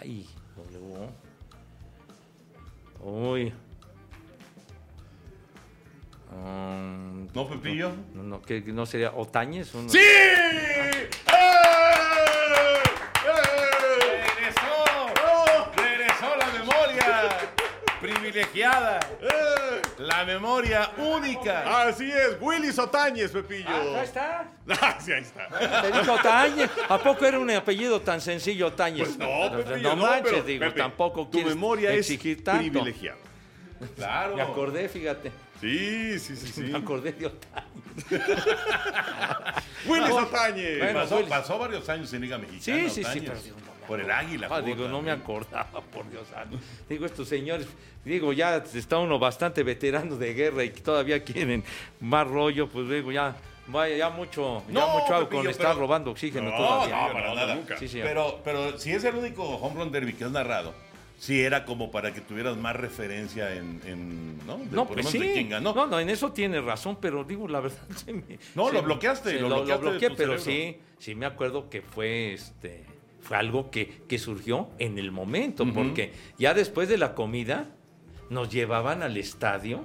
[0.00, 1.08] Ay, W.
[3.00, 3.52] Uy.
[6.32, 7.92] Um, ¿No, Pepillo?
[8.14, 9.72] no, no, ¿qué- no sería Otañez?
[9.74, 9.98] Un- ¡Sí!
[9.98, 11.08] ¡Eh!
[11.28, 12.82] ¡Eh!
[13.24, 14.84] ¡Regresó!
[15.76, 17.38] ¡Regresó la memoria!
[18.00, 19.00] Privilegiada.
[19.20, 19.82] ¡Eh!
[19.98, 21.86] La memoria única.
[21.86, 23.68] Así es, Willy Sotañez, Pepillo.
[23.68, 24.50] Ah, ahí está.
[24.80, 25.46] Ah, sí, ahí está.
[25.82, 26.70] Te dijo Otañez.
[26.88, 29.16] ¿A poco era un apellido tan sencillo, Otañez?
[29.16, 33.18] Pues no, Pepillo, no manches, pero, digo, Pepe, tampoco Tu quieres memoria es privilegiada.
[33.96, 34.36] Claro.
[34.36, 35.30] Me acordé, fíjate.
[35.60, 36.60] Sí, sí, sí, sí.
[36.62, 37.64] Me acordé de Otañez.
[39.86, 40.08] Willy.
[40.08, 40.78] Sotañez.
[40.78, 41.28] Bueno, Pasó, Willy.
[41.28, 42.62] pasó varios años en Liga Mexicana.
[42.82, 43.30] Sí, sí, sí, Otañez.
[43.30, 44.48] pero no me Por el águila.
[44.50, 46.58] Ah, digo, no me acordaba, por Dios santo.
[46.88, 47.66] Digo, estos señores,
[48.04, 51.62] digo, ya está uno bastante veterano de guerra y todavía quieren
[52.00, 56.50] más rollo, pues digo, ya, vaya, ya mucho, ya mucho hago con estar robando oxígeno
[56.50, 57.06] No, todavía.
[57.08, 57.54] No, para nada.
[57.56, 57.76] nunca.
[57.78, 58.00] Sí, sí.
[58.02, 60.74] Pero, pero si es el único home run derby que has narrado,
[61.18, 64.58] sí era como para que tuvieras más referencia en, en ¿no?
[64.58, 65.18] De- No, pues lo sí.
[65.18, 65.72] de quién ganó.
[65.74, 67.78] No, no, en eso tiene razón, pero digo, la verdad.
[67.96, 70.74] se me- No, se lo bloqueaste, se lo lo, bloqueaste de bloqueé, pero cerebro.
[70.78, 72.84] sí, sí me acuerdo que fue este.
[73.24, 77.66] Fue algo que, que surgió en el momento, porque ya después de la comida
[78.30, 79.84] nos llevaban al estadio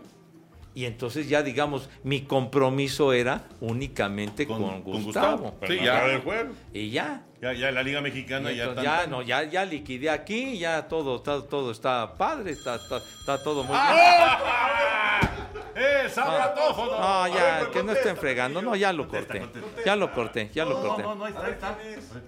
[0.75, 5.55] y entonces ya, digamos, mi compromiso era únicamente con, Con- con Gustavo.
[5.67, 5.95] Sí, no ya.
[5.97, 6.53] acaba el juego.
[6.73, 7.25] Y ya.
[7.41, 10.59] Ya, ya en la Liga Mexicana ya entonces tan- ya, no, ya, ya liquidé aquí,
[10.59, 15.21] ya todo, está, todo está padre, está, está, está todo muy ¡Ah!
[15.75, 16.89] ¡Eh, sabrotófono!
[16.89, 16.99] bien.
[17.01, 18.61] No, A ya, ver, que no estén fregando.
[18.61, 19.59] No, ya lo Contesta, corté.
[19.61, 19.81] contesta.
[19.85, 21.03] Ya lo corté, ya lo No, corté.
[21.03, 22.21] no, no, ahí está, ahí está.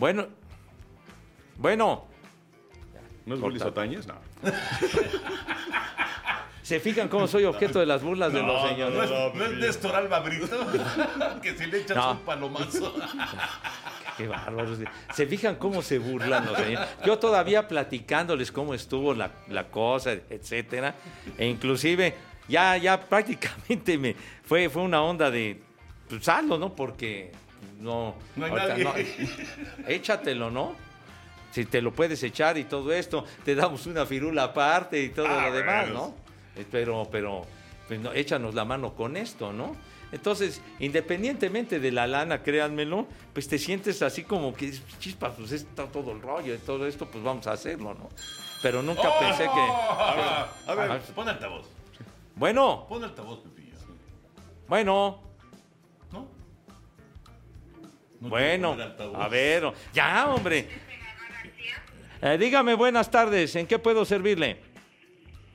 [0.00, 0.26] Bueno.
[1.58, 2.06] Bueno.
[3.26, 3.64] ¿No es Willy Corta.
[3.82, 4.06] Sotañez?
[4.06, 4.14] No.
[6.62, 8.94] ¿Se fijan cómo soy objeto de las burlas de los señores?
[8.94, 9.66] ¿No es, no, no es Pepillo.
[9.66, 10.46] Néstor Alba Brito?
[11.42, 12.12] que si le echas No.
[12.12, 12.94] un palomazo.
[14.16, 14.78] Qué bárbaros.
[15.14, 16.88] ¿Se fijan cómo se burlan los señores?
[17.04, 20.94] Yo todavía platicándoles cómo estuvo la, la cosa, etcétera.
[21.36, 22.14] E inclusive
[22.48, 25.60] ya, ya prácticamente me fue, fue una onda de
[26.08, 26.74] pues, hazlo, ¿no?
[26.74, 27.32] Porque
[27.80, 28.14] no.
[28.36, 29.28] No hay ahorita nadie.
[29.88, 30.74] échatelo, ¿no?
[31.52, 35.26] Si te lo puedes echar y todo esto, te damos una firula aparte y todo
[35.28, 36.14] Ah, lo demás, bueno.
[36.56, 36.60] ¿no?
[36.60, 37.42] Eh, Pero, pero,
[37.88, 39.74] pues, no, échanos la mano con esto, ¿no?
[40.12, 45.86] Entonces, independientemente de la lana, créanmelo, pues te sientes así como que, chispas, pues está
[45.86, 48.08] todo el rollo y todo esto, pues vamos a hacerlo, ¿no?
[48.62, 49.18] Pero nunca ¡Oh!
[49.20, 49.60] pensé que...
[50.68, 51.66] A ver, Ah, pon altavoz.
[52.34, 53.76] Bueno, Pon altavoz, Pepillo.
[54.68, 55.29] bueno, ¿No?
[58.20, 58.76] No bueno,
[59.16, 60.68] a ver, ya, hombre.
[62.20, 64.58] Eh, dígame, buenas tardes, ¿en qué puedo servirle?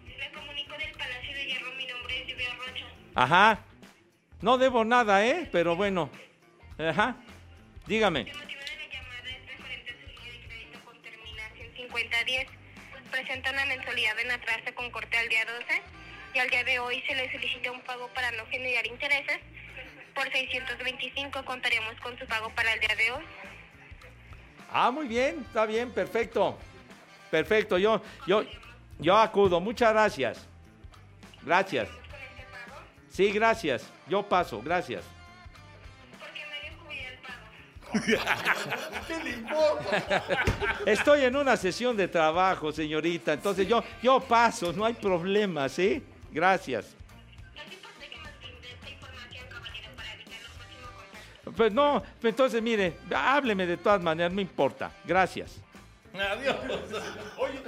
[0.04, 2.86] Me comunico del Palacio de Hierro, mi nombre es Lluvia Rocha.
[3.14, 3.60] Ajá.
[4.42, 5.48] No debo nada, ¿eh?
[5.52, 6.10] Pero bueno.
[6.80, 7.18] Ajá.
[7.86, 8.22] Dígame.
[8.22, 12.48] El motivo de la llamada es referente a su línea de crédito con terminación 5010.
[13.12, 15.82] Presenta una mensualidad en atraso con corte al día 12
[16.34, 19.38] y al día de hoy se le solicita un pago para no generar intereses.
[20.16, 23.24] Por 625 contaremos con su pago para el día de hoy.
[24.72, 26.58] Ah, muy bien, está bien, perfecto.
[27.30, 28.46] Perfecto, yo, yo,
[28.98, 29.60] yo acudo.
[29.60, 30.48] Muchas gracias.
[31.44, 31.90] Gracias.
[31.90, 32.46] ¿Con este?
[33.10, 33.92] Sí, gracias.
[34.08, 35.04] Yo paso, gracias.
[36.18, 36.62] Porque me
[36.96, 39.06] dio el pago.
[39.08, 40.24] ¿Qué le importa?
[40.86, 43.34] Estoy en una sesión de trabajo, señorita.
[43.34, 46.02] Entonces yo, yo paso, no hay problema, ¿sí?
[46.32, 46.95] Gracias.
[51.56, 54.92] Pues no, pues entonces mire, hábleme de todas maneras, no importa.
[55.06, 55.58] Gracias.
[56.14, 56.56] Adiós.
[57.38, 57.62] Oye,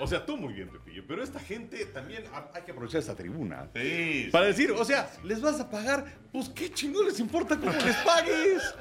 [0.00, 1.04] o sea, tú muy bien, Pepillo.
[1.06, 3.68] Pero esta gente también ha- hay que aprovechar esta tribuna.
[3.74, 6.04] Sí, Para decir, o sea, ¿les vas a pagar?
[6.32, 8.74] Pues qué chingón les importa cómo les pagues.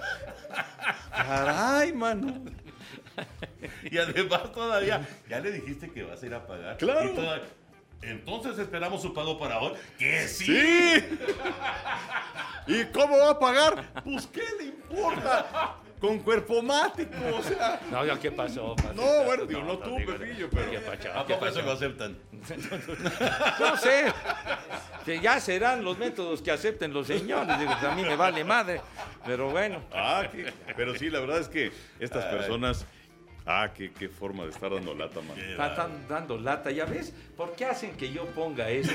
[1.12, 2.44] Caray, mano.
[3.92, 6.78] Y además todavía, ya le dijiste que vas a ir a pagar.
[6.78, 7.12] Claro.
[7.12, 7.42] Y toda-
[8.02, 9.74] Entonces esperamos su pago para hoy.
[9.98, 10.46] Que sí.
[10.46, 11.18] ¡Sí!
[12.68, 13.84] ¿Y cómo va a pagar?
[14.04, 15.76] Pues qué le importa.
[16.00, 17.80] Con cuerpo mático, o sea.
[17.90, 18.76] No, ya, ¿qué pasó?
[18.94, 21.12] No, bueno, digo, no tú, digo, Pepillo, pero- ¿Qué pasó?
[21.20, 21.66] ¿A ¿Qué poco eso pasó?
[21.66, 22.18] lo aceptan?
[23.60, 24.14] No sé.
[25.06, 27.58] Que ya serán los métodos que acepten los señores.
[27.58, 28.80] Digo, pues a mí me vale madre.
[29.26, 29.82] Pero bueno.
[29.92, 32.86] Ah, qué- pero sí, la verdad es que estas personas.
[33.50, 35.40] Ah, qué, qué forma de estar dando lata, man.
[35.40, 37.14] Están dando lata, ¿ya ves?
[37.38, 38.92] ¿Por qué hacen que yo ponga eso?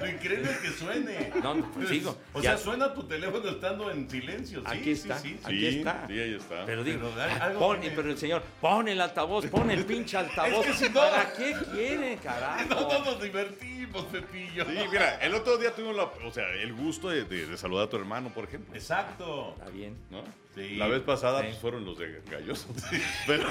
[0.00, 1.30] Lo increíble es que suene.
[1.42, 4.60] No, no, pues digo, O ya- sea, suena tu teléfono estando en silencio.
[4.60, 5.40] Sí, Aquí está, sí, sí.
[5.44, 6.04] aquí Sí, está.
[6.08, 6.66] sí, ahí está.
[6.66, 7.94] Pero digo, Pero ah, algo pon- tiene.
[7.96, 10.66] pero el señor, pon el altavoz, pon el pinche altavoz.
[10.66, 12.64] Es que si no- ¿Para qué quieren, No, carajo?
[12.92, 14.64] no nos divertimos, Pepillo.
[14.64, 17.86] Sí, mira, el otro día tuvimos la, o sea, el gusto de, de- de saludar
[17.86, 18.74] a tu hermano, por ejemplo.
[18.74, 19.54] Exacto.
[19.58, 19.96] Está bien.
[20.10, 20.22] ¿no?
[20.54, 20.76] Sí.
[20.76, 21.46] La vez pasada Sí.
[21.46, 22.68] pues, fueron los de Galloso.
[23.26, 23.48] Pero,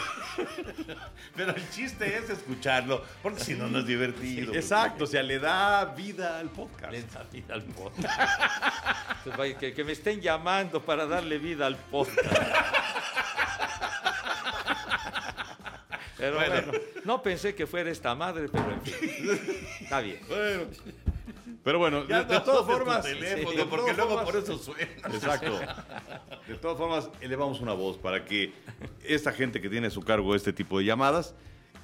[1.36, 4.54] Pero el chiste es escucharlo, porque si no, no es divertido.
[4.54, 6.92] exacto, o sea, le da vida al podcast.
[6.92, 8.20] Le da vida al podcast.
[9.76, 12.28] Que me estén llamando para darle vida al podcast.
[16.18, 16.54] Pero Bueno.
[16.68, 16.72] bueno,
[17.06, 19.40] no pensé que fuera esta madre, pero en fin.
[19.82, 20.20] Está bien.
[20.28, 20.64] Bueno.
[21.64, 23.04] Pero bueno, de, de no todas formas.
[23.04, 24.92] teléfono, de porque luego formas- por eso suena.
[25.14, 25.60] Exacto.
[26.48, 28.52] De todas formas, elevamos una voz para que
[29.04, 31.36] esta gente que tiene a su cargo este tipo de llamadas,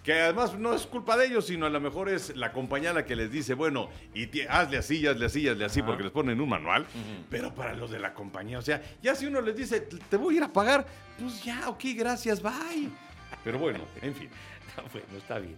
[0.03, 3.05] que además no es culpa de ellos, sino a lo mejor es la compañía la
[3.05, 6.49] que les dice, bueno, y hazle así, hazle así, hazle así, porque les ponen un
[6.49, 6.85] manual,
[7.29, 10.35] pero para los de la compañía, o sea, ya si uno les dice, te voy
[10.35, 10.87] a ir a pagar,
[11.19, 12.89] pues ya, ok, gracias, bye.
[13.43, 14.29] Pero bueno, en fin.
[14.93, 15.57] Bueno, está bien.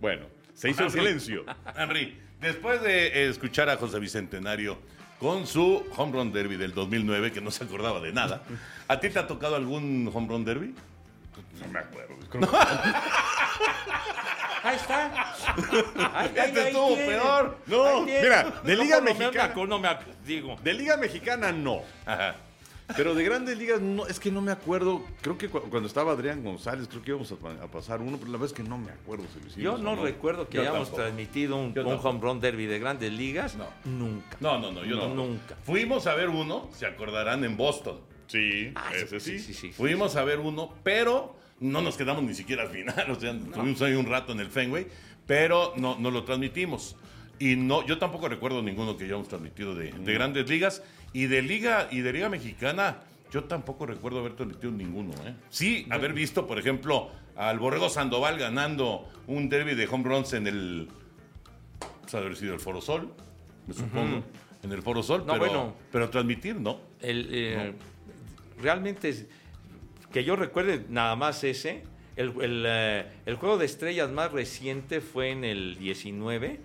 [0.00, 1.44] Bueno, se hizo el silencio.
[1.76, 4.78] Henry, después de eh, escuchar a José Bicentenario
[5.18, 8.42] con su home run derby del 2009, que no se acordaba de nada,
[8.88, 10.74] ¿a ti te ha tocado algún home run derby?
[11.60, 12.14] No me acuerdo.
[12.30, 12.56] creo que-
[14.64, 15.34] Ahí está.
[16.14, 17.06] Ahí, Este estuvo tiene.
[17.06, 17.58] peor.
[17.66, 19.52] No, Ahí mira, de Liga Mexicana.
[19.68, 19.88] No me,
[20.24, 20.56] digo.
[20.62, 21.82] De Liga Mexicana no.
[22.06, 22.34] Ajá.
[22.96, 25.02] Pero de grandes ligas, no, es que no me acuerdo.
[25.22, 28.18] Creo que cu- cuando estaba Adrián González, creo que íbamos a, pa- a pasar uno,
[28.18, 29.62] pero la verdad es que no me acuerdo si lo hicimos.
[29.62, 31.02] Yo no, recuerdo que Yo hayamos tampoco.
[31.02, 33.56] transmitido un, un home run derby de grandes ligas.
[33.56, 33.66] No.
[33.84, 34.36] Nunca.
[34.40, 35.14] No, no, no, yo No, no.
[35.14, 35.56] nunca.
[35.64, 38.00] Fuimos a ver uno, se acordarán, en Boston.
[38.26, 39.38] Sí, Ah, ese sí.
[39.38, 39.72] sí, sí, sí.
[39.72, 43.06] Fuimos a ver uno, pero no nos quedamos ni siquiera al final.
[43.10, 44.86] O sea, estuvimos ahí un rato en el Fenway,
[45.26, 46.96] pero no, no lo transmitimos.
[47.38, 50.82] Y no, yo tampoco recuerdo ninguno que hayamos transmitido de, de grandes ligas.
[51.12, 52.98] Y de liga, y de liga mexicana,
[53.32, 55.12] yo tampoco recuerdo haber transmitido ninguno.
[55.26, 55.34] ¿eh?
[55.48, 60.46] Sí, haber visto, por ejemplo, al Borrego Sandoval ganando un derby de home runs en
[60.46, 60.88] el.
[62.02, 63.12] Pues haber sido el Foro Sol,
[63.66, 64.22] me supongo.
[64.62, 65.74] En el Foro Sol, No, pero, bueno.
[65.92, 66.80] pero transmitir, no.
[67.00, 67.72] El, eh,
[68.60, 69.26] Realmente, es-
[70.12, 71.82] que yo recuerde nada más ese.
[72.16, 76.60] El, el, eh, el juego de estrellas más reciente fue en el 19,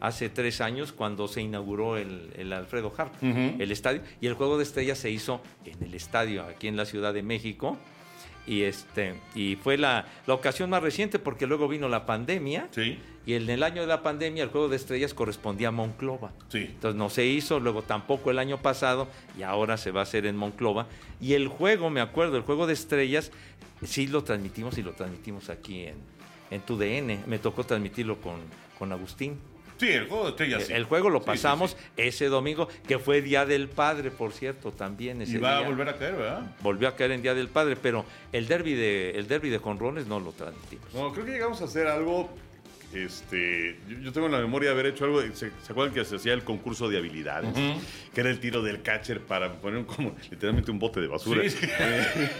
[0.00, 4.02] hace tres años, cuando se inauguró el, el Alfredo Harp, el estadio.
[4.20, 7.22] Y el juego de estrellas se hizo en el estadio, aquí en la Ciudad de
[7.22, 7.76] México.
[8.46, 12.68] Y, este, y fue la, la ocasión más reciente porque luego vino la pandemia.
[12.70, 16.32] Sí, Y en el año de la pandemia el juego de estrellas correspondía a Monclova.
[16.48, 16.60] sí.
[16.60, 19.06] Entonces no se hizo, luego tampoco el año pasado
[19.38, 20.86] y ahora se va a hacer en Monclova.
[21.20, 23.32] Y el juego, me acuerdo, el juego de estrellas,
[23.84, 25.96] sí lo transmitimos y lo transmitimos aquí en,
[26.50, 27.24] en tu DN.
[27.26, 28.36] Me tocó transmitirlo con,
[28.78, 29.38] con Agustín.
[29.78, 30.64] Sí, el juego de estrellas.
[30.64, 30.72] sí.
[30.72, 31.76] El juego lo sí, pasamos sí.
[31.96, 35.88] ese domingo, que fue Día del Padre, por cierto, también ese Y va a volver
[35.88, 36.56] a caer, ¿verdad?
[36.60, 40.06] Volvió a caer en Día del Padre, pero el derby de, el derby de Jonrones
[40.06, 40.92] no lo transmitimos.
[40.92, 42.28] No, creo que llegamos a hacer algo.
[42.92, 45.20] Este, yo, tengo en la memoria de haber hecho algo.
[45.20, 47.52] ¿Se, se acuerdan que se hacía el concurso de habilidades?
[48.14, 51.42] Que era el tiro del catcher para poner como literalmente un bote de basura.
[51.80, 52.30] Eh,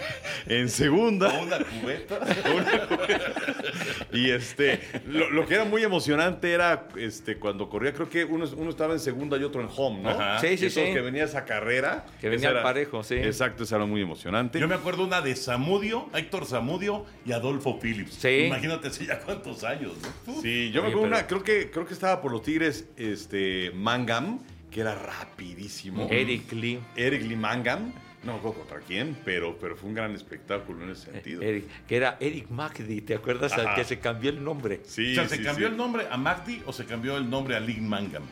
[0.46, 1.28] en segunda.
[1.28, 2.18] O una cubeta.
[4.12, 8.46] Y este, lo, lo que era muy emocionante era este, cuando corría, creo que uno,
[8.56, 10.10] uno estaba en segunda y otro en home, ¿no?
[10.10, 10.40] Ajá.
[10.40, 10.80] Sí, sí, sí.
[10.92, 12.06] que venía esa carrera.
[12.20, 13.14] Que venía al parejo, sí.
[13.16, 14.58] Exacto, esa era muy emocionante.
[14.60, 18.14] Yo me acuerdo una de Zamudio, Héctor Zamudio y Adolfo Phillips.
[18.14, 18.44] Sí.
[18.46, 19.92] Imagínate hace ya cuántos años,
[20.26, 20.40] ¿no?
[20.40, 23.70] Sí, yo me acuerdo pero- una, creo que, creo que estaba por los Tigres, este,
[23.74, 26.06] Mangam, que era rapidísimo.
[26.10, 26.78] Eric Lee.
[26.96, 27.92] Eric Lee Mangam.
[28.24, 31.40] No me acuerdo contra quién, pero, pero fue un gran espectáculo en ese sentido.
[31.42, 33.52] Eric, que era Eric Magdi, ¿te acuerdas?
[33.52, 33.74] Al Ajá.
[33.76, 34.80] que se cambió el nombre.
[34.84, 35.72] Sí, o sea, ¿se sí, cambió sí.
[35.72, 38.24] el nombre a Magdi o se cambió el nombre a Lynn Mangam?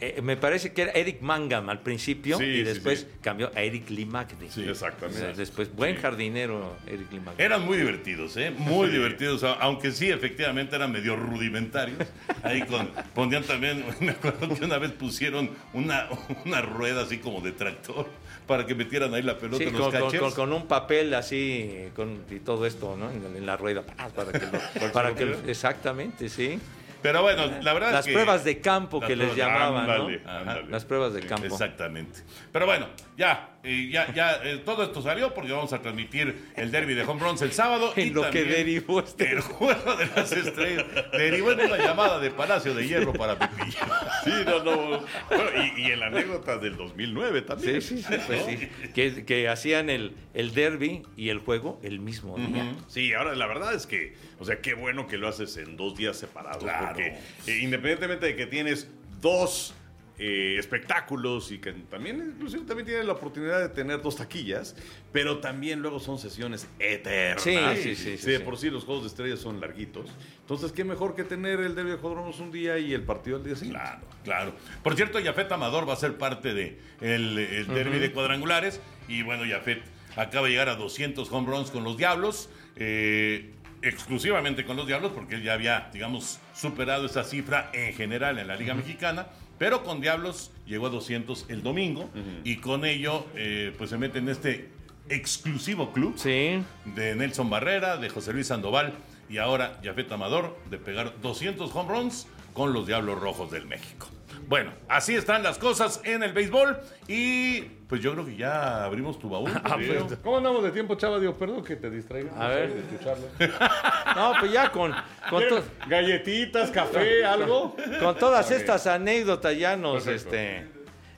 [0.00, 3.06] eh, me parece que era Eric Mangam al principio Sí, y después sí.
[3.22, 4.48] cambió a Eric Limagdi.
[4.50, 4.62] Sí.
[4.68, 5.32] Exactamente.
[5.34, 7.42] Después, buen jardinero Eric Limagdi.
[7.42, 8.50] Eran muy divertidos, ¿eh?
[8.50, 8.92] Muy Sí.
[8.94, 11.98] divertidos, aunque sí, efectivamente eran medio rudimentarios.
[12.42, 16.08] Ahí con, ponían también, me acuerdo que una vez pusieron una,
[16.44, 18.06] una rueda así como de tractor
[18.46, 22.24] para que metieran ahí la pelota Sí, en los con, con- un papel así con,
[22.30, 23.10] y todo esto, ¿no?
[23.10, 23.82] En, en la rueda.
[23.82, 26.58] Para que lo- para que lo- exactamente, sí.
[27.02, 28.12] Pero bueno, la verdad Las es que...
[28.14, 30.30] pruebas de campo Las que les llamaban, ándale, ¿no?
[30.30, 30.70] ándale.
[30.70, 31.46] Las pruebas de campo.
[31.46, 32.20] Exactamente.
[32.50, 36.70] Pero bueno, ya, eh, ya, ya, eh, todo esto salió porque vamos a transmitir el
[36.70, 37.92] derby de home runs el sábado.
[37.96, 40.84] y lo que también derivó este- El juego de las estrellas.
[41.12, 43.78] Derivó en una llamada de Palacio de Hierro para Pepillo.
[44.24, 45.00] Sí, no, no.
[45.28, 47.80] Bueno, y, y en la anécdota del 2009 también.
[47.82, 48.68] Sí, sí, sí, pues sí.
[48.94, 52.74] Que, que hacían el, el derby y el juego el mismo día.
[52.88, 55.96] Sí, ahora la verdad es que, o sea, qué bueno que lo haces en dos
[55.96, 56.62] días separados.
[56.62, 56.88] Claro.
[56.88, 58.88] Porque eh, independientemente de que tienes
[59.20, 59.74] dos
[60.18, 64.76] eh, espectáculos y que también, inclusive, también tienes la oportunidad de tener dos taquillas,
[65.12, 67.42] pero también luego son sesiones eternas.
[67.42, 70.10] Sí, sí, sí, sí, de por sí los juegos de estrellas son larguitos.
[70.40, 73.44] Entonces, qué mejor que tener el derbi de Jodromos un día y el partido al
[73.44, 73.80] día siguiente.
[73.80, 74.54] Claro, claro.
[74.82, 78.80] Por cierto, Yafet Amador va a ser parte de el, el derby de cuadrangulares.
[79.08, 79.82] Y bueno, Yafet
[80.16, 82.48] acaba de llegar a 200 home runs con los Diablos.
[82.76, 83.50] eh,
[83.84, 88.48] exclusivamente con los Diablos, porque él ya había, digamos, superado esa cifra en general en
[88.48, 89.26] la Liga Mexicana.
[89.58, 92.08] Pero con Diablos llegó a 200 el domingo.
[92.44, 94.68] Y con ello, eh, pues se mete en este
[95.08, 96.62] exclusivo club Sí.
[96.94, 98.94] de Nelson Barrera, de José Luis Sandoval
[99.28, 104.08] y ahora Jafet Amador de pegar 200 home runs con los Diablos Rojos del México.
[104.46, 106.78] Bueno, así están las cosas en el béisbol
[107.08, 109.50] y pues yo creo que ya abrimos tu baúl.
[109.76, 110.06] creo.
[110.22, 111.18] ¿Cómo andamos de tiempo, Chava?
[111.18, 112.30] Dios, perdón que te distraiga.
[112.38, 112.74] A ver.
[112.74, 113.26] De escucharlo.
[114.16, 114.94] No, pues ya con,
[115.28, 117.74] con, to- Galletitas, café, algo.
[118.00, 120.36] con todas estas anécdotas ya nos, Perfecto.
[120.36, 120.66] este,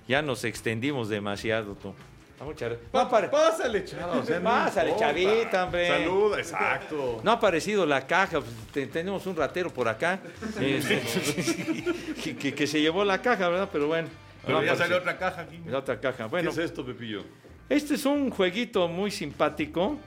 [0.09, 1.95] ya nos extendimos demasiado, tú.
[2.39, 2.55] Vamos
[2.93, 4.19] No, Pa- Pásale, chava.
[4.19, 5.07] o sea, no Pásale, importa.
[5.15, 5.89] chavita, hombre.
[5.89, 7.21] Saluda, exacto.
[7.25, 10.21] no ha aparecido la caja, pues, te- tenemos un ratero por acá
[10.61, 11.03] este,
[12.23, 13.69] que, que- que se llevó la caja, ¿verdad?
[13.73, 14.09] Pero bueno.
[14.45, 14.97] Pero no ya apareció.
[14.97, 15.61] salió otra caja aquí.
[15.67, 16.25] La otra caja.
[16.25, 17.25] ¿Qué Bueno, es esto, Pepillo?
[17.69, 19.99] Este es un jueguito muy simpático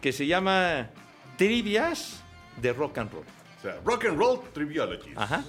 [0.00, 0.88] que se llama
[1.36, 2.22] Trivias
[2.60, 3.24] de Rock and Roll.
[3.58, 5.12] O sea, Rock and Roll Triviology.
[5.16, 5.42] Ajá.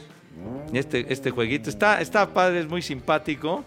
[0.73, 3.63] Este, este jueguito está, está padre, es muy simpático.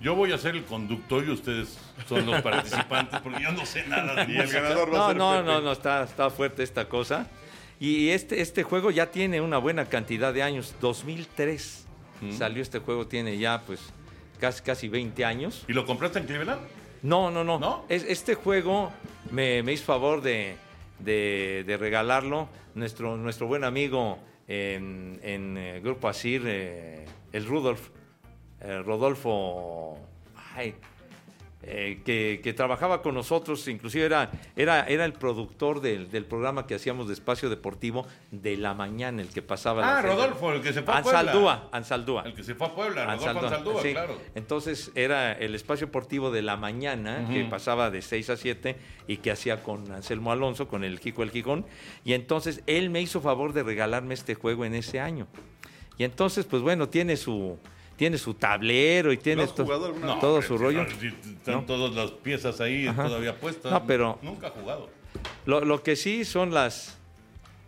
[0.00, 1.76] Yo voy a ser el conductor y ustedes
[2.08, 5.16] son los participantes porque yo no sé nada de el ganador va a No, ser
[5.16, 5.44] no, Pepe.
[5.46, 7.26] no, no, está, está fuerte esta cosa.
[7.80, 10.74] Y este, este juego ya tiene una buena cantidad de años.
[10.80, 11.86] 2003
[12.36, 13.80] salió este juego, tiene ya pues
[14.40, 15.64] casi, casi 20 años.
[15.68, 16.60] ¿Y lo compraste en Cleveland?
[17.02, 17.58] No, no, no.
[17.60, 17.84] ¿No?
[17.88, 18.92] Es, este juego
[19.30, 20.56] me, me hizo favor de,
[20.98, 27.88] de- de regalarlo nuestro, nuestro buen amigo en, en, eh, Grupo Asir, eh, el Rudolf,
[28.60, 29.98] eh, Rodolfo,
[30.54, 30.74] ay,
[31.60, 36.68] eh, que, que trabajaba con nosotros, inclusive era, era, era el productor del, del programa
[36.68, 39.98] que hacíamos de Espacio Deportivo de la mañana, el que pasaba.
[39.98, 41.18] Ah, Rodolfo, el que se fue a Puebla.
[41.18, 42.22] Ansaldúa, Ansaldúa.
[42.26, 43.90] El que se fue a Puebla, Rodolfo Ansaldúa, Ansaldúa, sí.
[43.90, 44.18] claro.
[44.36, 48.76] Entonces era el espacio deportivo de la mañana que pasaba de 6 a 7
[49.08, 51.66] y que hacía con Anselmo Alonso, con el Kiko el Quijón.
[52.04, 55.26] Y entonces él me hizo favor de regalarme este juego en ese año.
[55.96, 57.58] Y entonces, pues bueno, tiene su,
[57.98, 60.20] tiene su tablero y tiene has to- jugado alguna vez?
[60.20, 60.82] todo hombre, su rollo.
[60.82, 61.64] Están ¿No?
[61.64, 63.04] todas las piezas ahí Ajá.
[63.04, 63.70] todavía puestas.
[63.72, 64.88] No, pero- Nunca ha jugado.
[65.44, 66.96] Lo, lo que sí son las,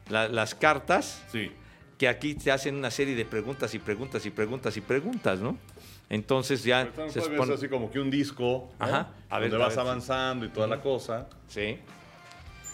[0.09, 1.51] la- las cartas Sí.
[1.99, 5.59] que aquí te hacen una serie de preguntas y preguntas y preguntas y preguntas, ¿no?
[6.09, 8.71] Entonces ya Ahorita se es así como que un disco.
[8.79, 9.11] Ajá.
[9.29, 11.29] A ver, donde a vas ver, avanzando y toda la cosa.
[11.49, 11.77] Sí.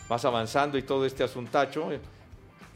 [0.09, 2.01] Vas avanzando y todo este asuntacho eh,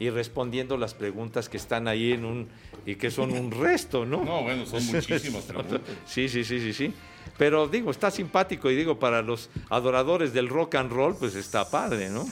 [0.01, 2.49] y respondiendo las preguntas que están ahí en un
[2.87, 4.23] y que son un resto, ¿no?
[4.25, 5.79] No, bueno, son muchísimas preguntas.
[6.07, 6.91] Sí, sí, sí, sí, sí.
[7.37, 11.69] Pero digo, está simpático y digo, para los adoradores del rock and roll, pues está
[11.69, 12.27] padre, ¿no?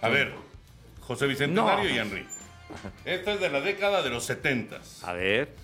[0.00, 0.32] A ver,
[1.02, 1.94] José Bicentenario No.
[1.94, 2.26] y Henry.
[3.04, 4.80] Esta es de la década de los 70.
[5.02, 5.54] A ver.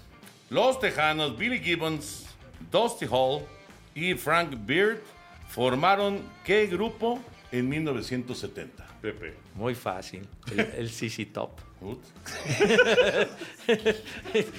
[0.50, 2.26] Los Tejanos, Billy Gibbons,
[2.70, 3.46] Dusty Hall
[3.94, 5.00] y Frank Beard
[5.48, 7.18] formaron qué grupo
[7.50, 8.85] en 1970?
[9.12, 9.34] Pepe.
[9.54, 10.26] Muy fácil.
[10.50, 11.50] El, el CC Top.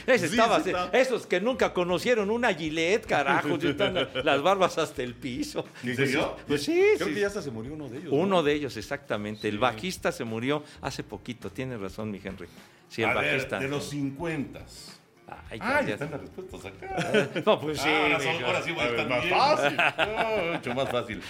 [0.08, 0.62] Ese estaba-
[0.94, 5.66] esos que nunca conocieron una Gillette, carajo, están las barbas hasta el piso.
[5.84, 6.36] ¿En serio?
[6.48, 7.14] Pues sí, Creo sí.
[7.14, 8.12] que ya hasta se murió uno de ellos.
[8.14, 8.20] ¿no?
[8.20, 9.48] Uno de ellos, exactamente.
[9.50, 11.50] El bajista se murió hace poquito.
[11.50, 12.48] Tiene razón, mi Henry.
[12.90, 13.60] Sí, el A ver, bajista.
[13.60, 14.60] de los 50.
[15.50, 17.30] Ay, Ah, ya están las respuestas acá.
[17.46, 17.90] No, pues sí.
[17.90, 18.46] Ah, ahora, son- mijo.
[18.46, 20.52] ahora sí va a ver, estar más fácil.
[20.54, 21.22] Mucho más fácil.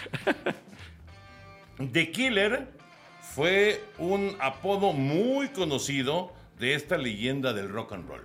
[1.92, 2.68] The Killer
[3.38, 8.24] fue un apodo muy conocido de esta leyenda del rock and roll.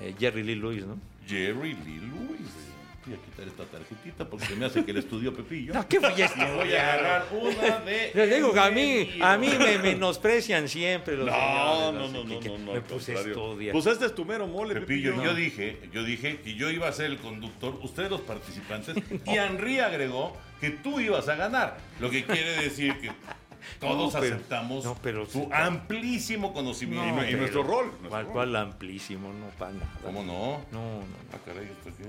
[0.00, 0.96] Eh, Jerry Lee Lewis, ¿no?
[1.26, 2.63] Jerry Lee Lewis.
[3.06, 5.74] Voy a quitar esta tarjetita porque se me hace que el estudio Pepillo.
[5.74, 6.38] No, ¿qué fue esto?
[6.40, 8.10] Y voy a agarrar una de.
[8.14, 12.24] Les digo que a mí, a mí me menosprecian siempre los No, señores, no, no,
[12.24, 13.72] no, que no, no, Me puse a estudiar.
[13.72, 15.30] Pues este es tu mero mole, Pepillo, Pepillo.
[15.30, 18.96] yo dije, yo dije que yo iba a ser el conductor, ustedes los participantes,
[19.26, 21.76] y Henry agregó que tú ibas a ganar.
[22.00, 23.10] Lo que quiere decir que
[23.80, 25.48] todos No, pero- aceptamos no, pero tu sí.
[25.52, 27.04] amplísimo conocimiento.
[27.16, 28.32] No, y pero- nuestro rol, nuestro ¿Cuál, rol.
[28.32, 29.28] cuál amplísimo?
[29.30, 29.92] No, para nada.
[30.02, 30.64] ¿Cómo no?
[30.72, 32.04] No, no, Ah, caray, ¿esto qué?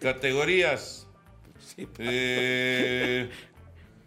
[0.00, 1.06] Categorías.
[1.60, 3.30] Sí, Eh,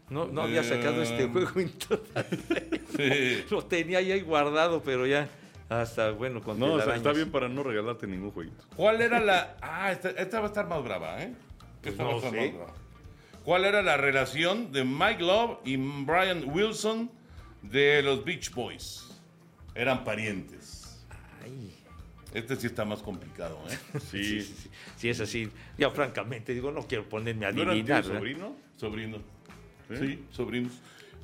[0.10, 1.72] no, no había sacado este Eh, juego en
[2.98, 3.46] sí.
[3.50, 5.30] Lo tenía ya ahí guardado, pero ya
[5.70, 6.98] hasta, bueno, con No, o sea, telarañas.
[7.08, 8.64] está bien para no regalarte ningún jueguito.
[8.76, 9.56] ¿Cuál era la.?
[9.62, 11.34] Ah, esta, esta va a estar más brava, ¿eh?
[11.84, 12.38] Esta no va a estar sé.
[12.48, 12.74] más brava.
[13.46, 17.10] ¿Cuál era la relación de Mike Love y Brian Wilson
[17.62, 19.08] de los Beach Boys?
[19.74, 21.06] Eran parientes.
[21.44, 21.74] Ay,
[22.34, 23.78] Este sí está más complicado, ¿eh?
[24.12, 24.24] Sí.
[24.24, 24.70] sí, sí, sí.
[24.98, 25.50] Sí, es así.
[25.78, 28.04] Ya, francamente, digo, no quiero ponerme a ¿No era tío adivinar.
[28.04, 28.18] ¿verdad?
[28.20, 28.56] sobrino?
[28.78, 29.18] Sobrino.
[29.90, 29.98] ¿Sí?
[29.98, 30.72] Sí, sobrinos.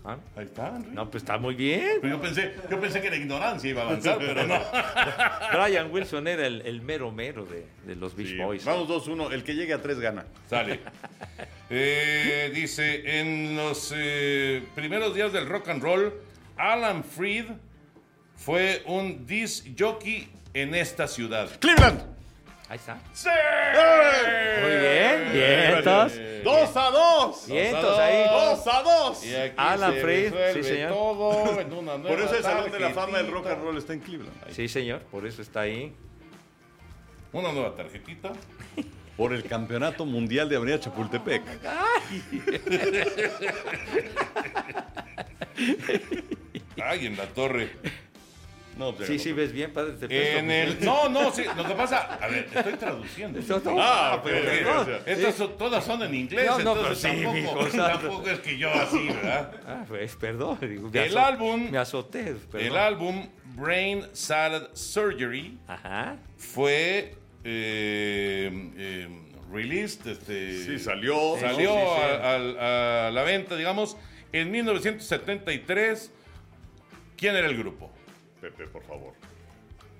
[0.03, 0.91] Ah, Ahí está, Henry.
[0.91, 1.97] No, pues está muy bien.
[2.01, 4.57] Pero yo pensé, yo pensé que la ignorancia iba a avanzar, pero no.
[5.53, 8.37] Brian Wilson era el, el mero mero de, de los Beach Sí.
[8.37, 8.63] Boys.
[8.63, 9.31] Vamos 2-1.
[9.33, 10.25] El que llegue a 3 gana.
[10.49, 10.79] Sale.
[11.69, 16.13] Eh, dice, en los eh, primeros días del rock and roll,
[16.55, 17.43] Alan Freed
[18.37, 20.29] fue un disc jockey
[20.61, 21.49] en esta ciudad.
[21.59, 22.01] ¡Cleveland!
[22.69, 22.99] Ahí está.
[23.13, 23.29] ¡Sí!
[24.61, 26.13] Muy bien, vientos.
[26.43, 27.47] ¡2 a 2!
[27.47, 28.25] Vientos ahí.
[28.25, 29.25] ¡2 a 2!
[29.25, 30.89] Y aquí Alan se Freed, resuelve sí, señor.
[30.91, 33.31] todo en una nueva Por eso el Salón de la Fama del.
[33.31, 34.35] Rock and Roll está en Cleveland.
[34.51, 35.93] Sí, señor, por eso está ahí.
[37.31, 38.31] Una nueva tarjetita.
[39.17, 41.41] Por el Campeonato Mundial de Avenida Chapultepec.
[46.83, 47.71] Ay, en la torre.
[48.77, 49.93] No, pues, Sí, sí, ves bien, padre.
[49.93, 50.85] Te presto En mi- el.
[50.85, 51.43] No, no, sí.
[51.55, 52.15] Lo que pasa.
[52.21, 53.39] A ver, estoy traduciendo.
[53.39, 53.75] Eso no.
[53.81, 54.81] Ah, Porque pero.
[54.81, 58.29] o sea, Estas son- todas son en inglés, No, no, entonces pero sí, tampoco, tampoco
[58.29, 59.51] es que yo así, ¿verdad?
[59.67, 60.57] Ah, pues, perdón.
[60.61, 62.67] me El álbum- Me azoté, perdón.
[62.67, 66.17] El álbum Brain Salad Surgery Ajá.
[66.37, 69.07] fue eh, eh,
[69.51, 71.37] released, este, Sí, salió.
[71.39, 72.01] salió Sí, sí, sí.
[72.21, 73.95] A, al- a la venta, digamos,
[74.33, 76.11] en 1973.
[77.15, 77.91] ¿Quién era el grupo?
[78.49, 79.13] Pepe, por favor.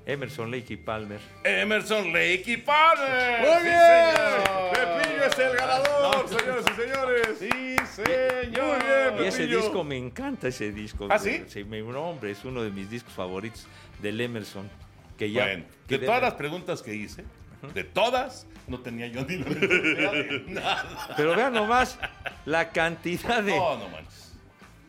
[0.06, 1.20] Emerson, Lake y Palmer.
[1.44, 3.42] Emerson Lake y Palmer.
[3.42, 4.72] ¡Muy Sí, bien!
[4.72, 7.28] ¡Pepillo es el ganador, señores y señores!
[7.40, 8.78] Sí, señor.
[8.78, 11.08] Muy bien, Y ese disco, me encanta ese disco.
[11.12, 11.44] ¿Ah, sí?
[11.48, 13.68] Sí, mi nombre es uno de mis discos favoritos
[14.02, 14.70] del Emerson.
[15.18, 17.26] Que ya, Bueno, que de todas las preguntas que hice,
[17.74, 20.14] de todas, no tenía yo ni la
[20.48, 21.14] nada.
[21.18, 22.00] Pero vean nomás
[22.46, 23.58] la cantidad de...
[23.58, 24.27] No, no manches.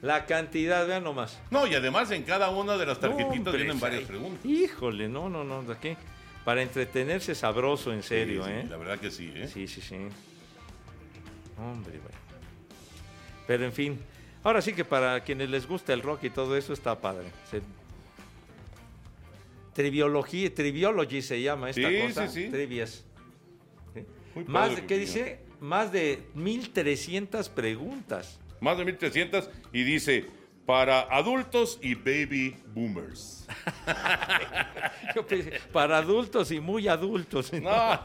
[0.03, 1.39] La cantidad, vean nomás.
[1.51, 4.45] No, y además en cada una de las tarjetitas No, vienen varias preguntas.
[4.47, 5.97] Híjole, no, no, no, de aquí.
[6.45, 8.67] Para entretenerse sabroso, en serio, Sí, sí, ¿eh?
[8.71, 9.49] La verdad que sí, ¿eh?
[9.49, 9.97] Sí, sí, sí.
[11.59, 12.15] Hombre, güey.
[13.47, 13.99] Pero en fin,
[14.45, 17.27] ahora sí que para quienes les gusta el rock y todo eso está padre.
[17.51, 17.61] Se-
[19.75, 22.29] Triviología, Triviology se llama esta Sí, cosa.
[22.29, 22.51] sí, sí.
[22.51, 23.05] Trivias.
[24.47, 25.41] Más ¿qué dice?
[25.61, 28.39] Más de 1300 preguntas.
[28.61, 30.27] Más de 1300 y dice
[30.67, 33.47] para adultos y baby boomers.
[35.15, 37.51] Yo pensé, para adultos y muy adultos.
[37.63, 38.01] No.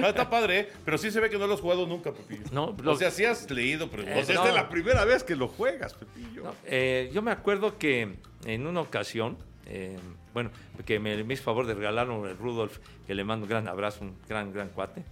[0.00, 0.68] No, está padre, ¿eh?
[0.86, 2.44] pero sí se ve que no lo has jugado nunca, Pepillo.
[2.50, 4.26] No, lo- O sea, sí has leído O preguntas.
[4.26, 4.40] sea, no.
[4.40, 6.44] esta es la primera vez que lo juegas, Pepillo.
[6.44, 8.16] No, eh, yo me acuerdo que
[8.46, 9.98] en una ocasión, eh,
[10.32, 10.50] bueno,
[10.86, 14.00] que me, me hizo favor de regalarlo el Rudolf, que le mando un gran abrazo,
[14.02, 15.04] un gran, gran cuate.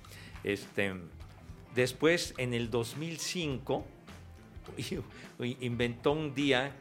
[0.44, 0.94] Este,
[1.80, 3.84] después, en el 2005,
[5.60, 6.72] inventó un día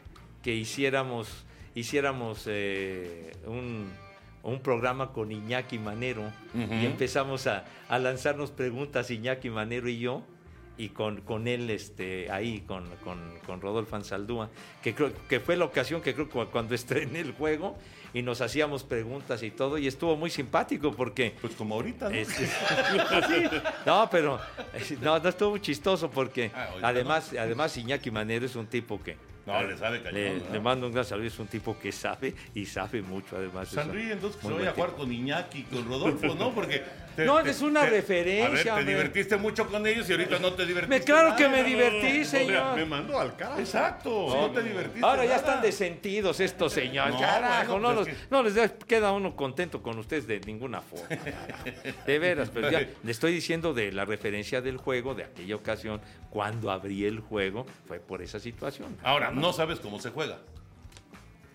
[0.44, 3.90] que hiciéramos, hiciéramos eh, un,
[4.44, 10.24] un programa con Iñaki Manero y empezamos a, a lanzarnos preguntas Iñaki Manero y yo
[10.80, 14.50] y con, con él este, ahí, con, con, con Rodolfo Ansaldúa,
[14.82, 17.78] que creo que fue la ocasión que creo que cuando estrené el juego
[18.14, 21.36] y nos hacíamos preguntas y todo, y estuvo muy simpático porque...
[21.42, 22.16] Pues como ahorita, ¿no?
[22.16, 22.46] este,
[23.28, 23.44] sí,
[23.86, 24.40] no, pero
[25.02, 29.18] no, no estuvo muy chistoso porque Ah, además, además Iñaki Manero es un tipo que...
[29.46, 30.54] No, le sabe cañón, Le, ¿no?
[30.54, 33.68] le mando un gran saludo, es un tipo que sabe y sabe mucho además.
[33.68, 36.52] Sonríe entonces que se vaya a jugar con Iñaki, con Rodolfo, ¿no?
[36.54, 36.84] Porque.
[37.26, 38.86] No, es una referencia, A ver, te hombre.
[38.94, 41.00] divertiste mucho con ellos y ahorita no te divertiste.
[41.00, 42.76] Me, claro que me divertí, O sea, señor.
[42.76, 43.60] me mandó al cara.
[43.60, 45.06] Exacto, no, te divertiste.
[45.06, 47.14] Ahora ya están desentidos estos señores.
[47.16, 49.98] No, Carajo, bueno, no, pues los- es que- no les da- queda uno contento con
[50.00, 51.08] ustedes de ninguna forma.
[52.06, 56.02] De veras, pero ya le estoy diciendo de la referencia del juego, de aquella ocasión,
[56.30, 58.98] cuando abrí el juego, fue por esa situación.
[59.04, 60.40] Ahora, no sabes cómo se juega.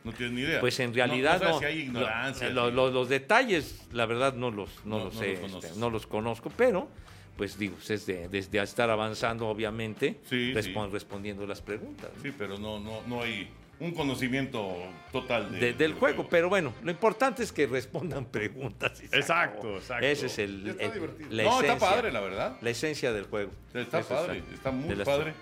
[0.04, 0.60] No tienes ni idea.
[0.60, 1.58] Pues en No- realidad no, no.
[1.58, 2.50] si hay ignorancia.
[2.50, 2.74] Lo- sí.
[2.76, 5.90] lo- los detalles, la verdad, no los, no No- los no sé, los este, no
[5.90, 6.88] los conozco, pero
[7.36, 10.92] pues digo, es de- desde estar avanzando, obviamente, Sí, respon- sí.
[10.92, 12.10] respondiendo las preguntas.
[12.16, 12.22] ¿no?
[12.22, 13.48] Sí, pero no, no, no hay
[13.80, 14.76] un conocimiento
[15.10, 19.00] total de- De- del del juego, pero bueno, lo importante es que respondan preguntas.
[19.10, 20.06] Exacto, exacto.
[20.06, 21.28] Ese es el, está el- divertido.
[21.30, 22.56] la No, esencia, está padre, la verdad.
[22.60, 23.50] la esencia del juego.
[23.72, 25.32] Está Eso padre, es- está muy las- padre.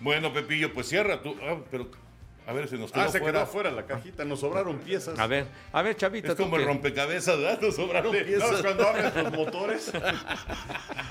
[0.00, 1.34] Bueno, Pepillo, pues cierra tú.
[1.42, 1.88] Ah, pero,
[2.46, 3.32] a ver, se nos quedó Ah, se fuera.
[3.32, 5.18] quedó afuera la cajita, nos sobraron piezas.
[5.18, 6.28] A ver, a ver, Chavita.
[6.32, 7.60] Es como el rompecabezas, ¿verdad?
[7.60, 8.48] Nos sobraron Sí, piezas.
[8.48, 9.92] ¿Sabes cuando abres los motores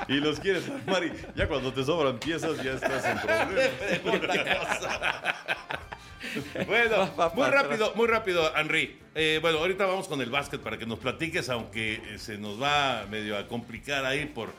[0.08, 4.80] y los quieres armar y ya cuando te sobran piezas ya estás en problemas?
[6.68, 8.98] Bueno, muy rápido, muy rápido, Henry.
[9.16, 12.62] Eh, bueno, ahorita vamos con el básquet para que nos platiques, aunque eh, se nos
[12.62, 14.50] va medio a complicar ahí por,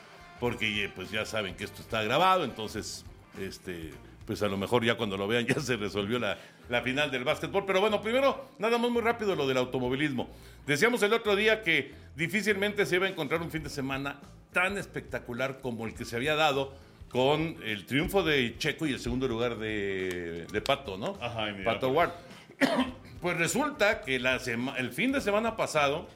[0.40, 3.04] porque eh, pues ya saben que esto está grabado, entonces,
[3.40, 3.92] este,
[4.26, 7.24] pues a lo mejor ya cuando lo vean ya se resolvió la, la final del
[7.24, 7.64] básquetbol.
[7.66, 10.28] Pero bueno, primero, nada más muy rápido lo del automovilismo.
[10.66, 14.20] Decíamos el otro día que difícilmente se iba a encontrar un fin de semana
[14.52, 16.74] tan espectacular como el que se había dado
[17.08, 21.16] con el triunfo de Checo y el segundo lugar de, de Pato, ¿no?
[21.20, 22.10] Ajá, Pato Ward.
[23.22, 26.08] Pues resulta que la sema- el fin de semana pasado,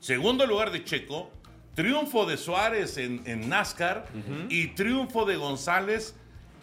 [0.00, 1.30] segundo lugar de Checo,
[1.74, 4.06] triunfo de Suárez en, en NASCAR
[4.48, 6.16] y triunfo de González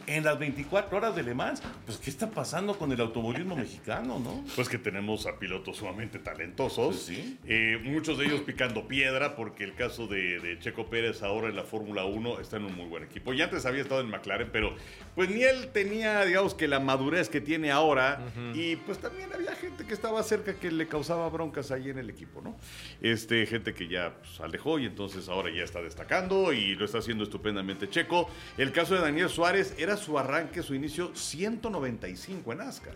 [0.07, 1.61] en las 24 horas de Le Mans.
[1.85, 4.43] Pues, ¿qué está pasando con el automovilismo mexicano, no?
[4.55, 6.95] Pues que tenemos a pilotos sumamente talentosos.
[6.95, 7.37] Pues sí.
[7.45, 11.55] Eh, muchos de ellos picando piedra, porque el caso de, de Checo Pérez ahora en
[11.55, 13.33] la Fórmula 1 está en un muy buen equipo.
[13.33, 14.75] Y antes había estado en McLaren, pero
[15.15, 18.19] pues ni él tenía, digamos, que la madurez que tiene ahora.
[18.53, 22.09] Y pues también había gente que estaba cerca que le causaba broncas ahí en el
[22.09, 22.57] equipo, ¿no?
[23.01, 26.99] Este, gente que ya pues, alejó y entonces ahora ya está destacando y lo está
[26.99, 28.29] haciendo estupendamente Checo.
[28.57, 32.95] El caso de Daniel Suárez era su arranque, su inicio 195 en NASCAR.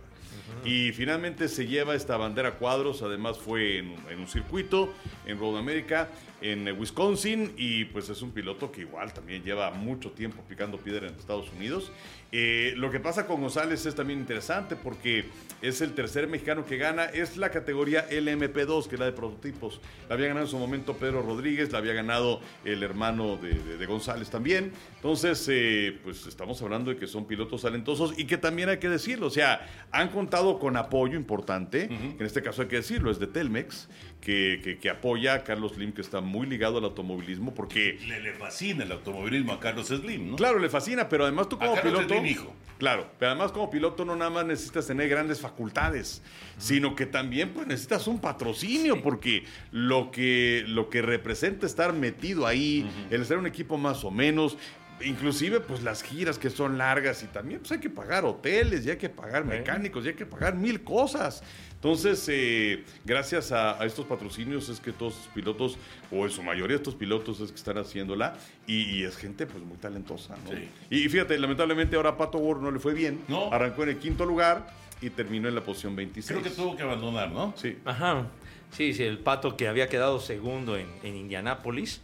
[0.65, 4.93] Y finalmente se lleva esta bandera cuadros, además fue en, en un circuito
[5.25, 6.09] en Road America,
[6.43, 10.77] en eh, Wisconsin, y pues es un piloto que igual también lleva mucho tiempo picando
[10.77, 11.91] piedra en Estados Unidos.
[12.31, 15.25] Eh, lo que pasa con González es también interesante porque
[15.61, 19.79] es el tercer mexicano que gana, es la categoría LMP2, que es la de prototipos.
[20.09, 23.77] La había ganado en su momento Pedro Rodríguez, la había ganado el hermano de, de-
[23.77, 24.71] de González también.
[24.95, 28.89] Entonces, eh, pues estamos hablando de que son pilotos talentosos y que también hay que
[28.89, 33.11] decirlo, o sea, han contado con apoyo importante, que en este caso hay que decirlo,
[33.11, 33.87] es de Telmex,
[34.23, 38.21] que, que- que apoya a Carlos Slim, que está muy ligado al automovilismo, porque Le,
[38.21, 40.35] le fascina el automovilismo a Carlos Slim, ¿no?
[40.37, 42.07] Claro, le fascina, pero además tú como A piloto.
[42.07, 42.53] Slim, hijo.
[42.77, 46.21] Claro, pero además como piloto no nada más necesitas tener grandes facultades,
[46.57, 52.47] sino que también pues necesitas un patrocinio, porque lo que, lo que representa estar metido
[52.47, 54.57] ahí, el en un equipo más o menos.
[55.05, 58.91] Inclusive, pues las giras que son largas y también pues hay que pagar hoteles, y
[58.91, 61.43] hay que pagar mecánicos, y hay que pagar mil cosas.
[61.75, 65.77] Entonces, eh, gracias a, a estos patrocinios es que todos estos pilotos,
[66.11, 68.35] o en su mayoría estos pilotos es que están haciéndola,
[68.65, 70.51] y, y es gente pues muy talentosa, ¿no?
[70.51, 70.69] Sí.
[70.89, 73.19] Y fíjate, lamentablemente ahora a Pato Ward no le fue bien.
[73.27, 73.51] No.
[73.51, 74.65] Arrancó en el quinto lugar
[75.01, 76.39] y terminó en la posición 26.
[76.39, 77.53] Creo que tuvo que abandonar, ¿no?
[77.57, 77.77] Sí.
[77.83, 78.27] Ajá.
[78.71, 82.01] Sí, sí, el pato que había quedado segundo en, en Indianápolis.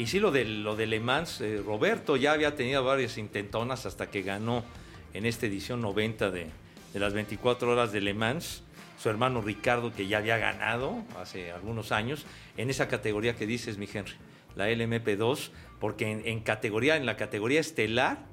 [0.00, 3.84] Y sí, lo de, lo de Le Mans, eh, Roberto ya había tenido varias intentonas
[3.84, 4.64] hasta que ganó
[5.12, 6.46] en esta edición 90 de,
[6.94, 8.62] de las 24 horas de Le Mans.
[8.98, 12.24] Su hermano Ricardo, que ya había ganado hace algunos años,
[12.56, 14.14] en esa categoría que dices, mi Henry,
[14.56, 18.24] la LMP2, porque en, en categoría, en la categoría estelar,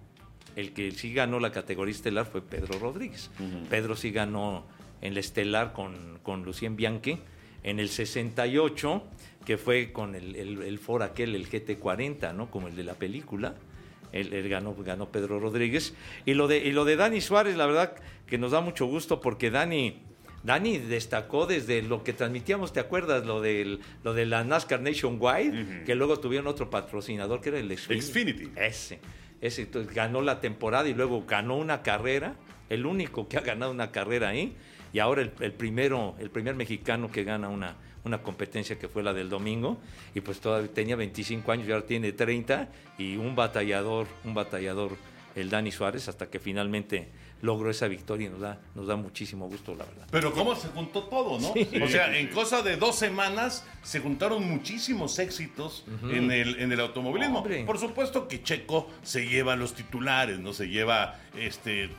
[0.55, 3.29] el que sí ganó la categoría estelar fue Pedro Rodríguez.
[3.69, 4.65] Pedro sí ganó
[5.01, 7.19] en la estelar con, con Lucien Bianchi.
[7.63, 9.03] En el 68,
[9.47, 12.51] que fue con el, el, el Ford aquel, el GT40, ¿no?
[12.51, 13.55] Como el de la película.
[14.11, 15.93] Él, él ganó, ganó Pedro Rodríguez.
[16.25, 17.95] Y lo, de, y lo de Dani Suárez, la verdad
[18.25, 20.01] que nos da mucho gusto porque Dani,
[20.43, 23.25] Dani destacó desde lo que transmitíamos, ¿te acuerdas?
[23.25, 27.71] Lo, del, lo de la NASCAR Nationwide, que luego tuvieron otro patrocinador que era el
[27.71, 28.05] Xfinity.
[28.05, 28.51] Xfinity.
[28.57, 28.99] Ese.
[29.39, 32.35] Ese entonces, ganó la temporada y luego ganó una carrera,
[32.69, 34.57] el único que ha ganado una carrera ahí,
[34.91, 37.77] y ahora el, el primero, el primer mexicano que gana una,
[38.07, 39.77] una competencia que fue la del domingo,
[40.15, 44.97] y pues todavía tenía 25 años y ahora tiene 30, y un batallador, un batallador,
[45.35, 47.09] el Dani Suárez, hasta que finalmente
[47.41, 50.07] logró esa victoria y nos da, nos da muchísimo gusto, la verdad.
[50.09, 51.53] Pero cómo se juntó todo, ¿no?
[51.83, 56.79] O sea, en cosa de dos semanas se juntaron muchísimos éxitos en, el, en el
[56.79, 57.39] automovilismo.
[57.39, 57.63] Hombre.
[57.65, 60.53] Por supuesto que Checo se lleva los titulares, ¿no?
[60.53, 61.89] Se lleva este,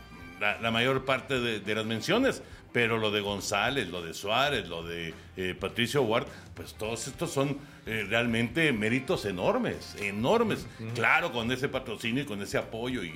[0.40, 2.42] la, la mayor parte de, de las menciones.
[2.70, 7.30] Pero lo de González, lo de Suárez, lo de eh, Patricio Ward, pues todos estos
[7.32, 10.66] son eh, realmente méritos enormes, enormes.
[10.94, 13.10] Claro, con ese patrocinio y con ese apoyo y, y-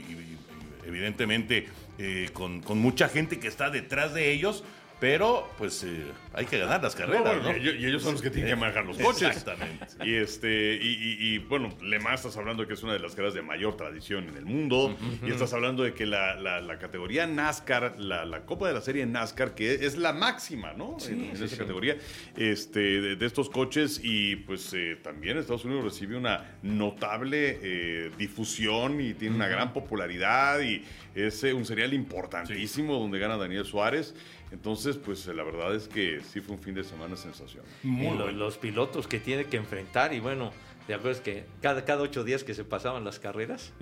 [0.84, 1.68] y evidentemente
[1.98, 4.64] eh, con, con mucha gente que está detrás de ellos,
[5.02, 7.56] pero pues eh, hay que ganar las No, carreras, bueno, ¿no?
[7.56, 9.36] Y, y ellos son los que tienen que manejar los coches.
[9.36, 9.84] Exactamente.
[10.04, 13.00] Y este, y, y- y, bueno, Le Mans estás hablando de que es una de
[13.00, 14.96] las carreras de mayor tradición en el mundo.
[15.26, 18.80] Y estás hablando de que la, la- la categoría NASCAR, la, la Copa de la
[18.80, 20.96] Serie NASCAR, que es la máxima, ¿no?
[21.08, 21.96] en en esa categoría,
[22.36, 24.00] este, de, de estos coches.
[24.04, 29.72] Y pues eh, también Estados Unidos recibe una notable eh, difusión y tiene una gran
[29.72, 30.60] popularidad.
[30.60, 30.84] Y
[31.16, 34.14] es eh, un serial importantísimo donde gana Daniel Suárez.
[34.52, 37.66] Entonces, pues eh, la verdad es que sí fue un fin de semana sensacional.
[37.82, 40.52] Muy y lo- los pilotos que tiene que enfrentar y bueno,
[40.88, 43.72] de acuerdo es que cada, cada ocho días que se pasaban las carreras,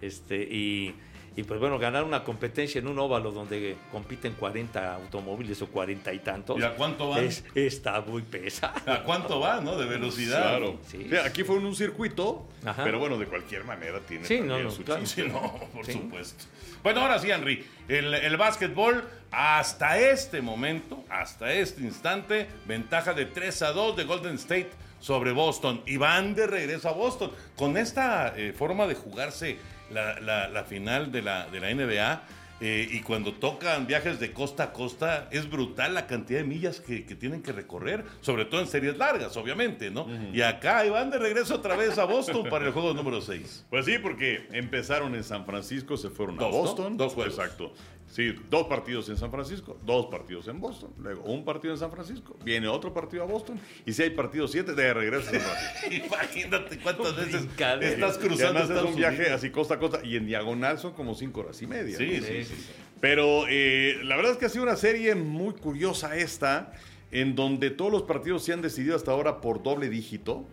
[0.00, 0.94] este, y,
[1.36, 6.12] y, pues bueno, ganar una competencia en un óvalo donde compiten 40 automóviles o 40
[6.12, 6.58] y tantos.
[6.60, 7.24] ¿Y a cuánto van?
[7.24, 8.74] es- está muy pesado.
[8.92, 9.76] ¿A cuánto va, no?
[9.76, 10.42] De velocidad.
[10.42, 10.78] Claro.
[10.86, 11.02] Sí.
[11.06, 12.84] O sea, aquí fue en un circuito, Ajá.
[12.84, 15.00] pero bueno, de cualquier manera tiene Sí, también no, no, su claro.
[15.02, 15.28] chiste.
[15.28, 15.92] No, por Sí.
[15.92, 16.44] supuesto.
[16.82, 17.64] Bueno, ahora sí, Henry.
[17.88, 24.04] El, el básquetbol, hasta este momento, hasta este instante, ventaja de 3 a 2 de
[24.04, 24.70] Golden State
[25.00, 25.82] sobre Boston.
[25.86, 27.32] Y van de regreso a Boston.
[27.56, 29.56] Con esta eh, forma de jugarse
[29.94, 32.22] la, la- la final de la, de la NBA.
[32.60, 36.80] eh, y cuando tocan viajes de costa a costa, es brutal la cantidad de millas
[36.80, 40.06] que, que tienen que recorrer, sobre todo en series largas, obviamente, ¿no?
[40.32, 43.66] Y acá van de regreso otra vez a Boston para el juego número 6.
[43.68, 46.58] Pues sí, porque empezaron en San Francisco, se fueron a Dos, ¿no?
[46.58, 46.96] Boston.
[46.96, 47.34] Dos juegos.
[47.34, 47.74] Exacto.
[48.14, 51.90] Sí, dos partidos en San Francisco, dos partidos en Boston, luego un partido en San
[51.90, 55.40] Francisco, viene otro partido a Boston, y si hay partido siete, de regreso a San
[55.40, 56.06] Francisco.
[56.14, 57.42] Imagínate cuántas veces
[57.80, 59.32] estás cruzando además es un viaje Unidos.
[59.32, 61.98] así costa a costa, y en diagonal son como cinco horas y media.
[61.98, 62.24] Sí, ¿no?
[62.24, 62.54] sí, sí.
[63.00, 66.72] Pero eh, la verdad es que ha sido una serie muy curiosa esta,
[67.10, 70.46] en donde todos los partidos se han decidido hasta ahora por doble dígito.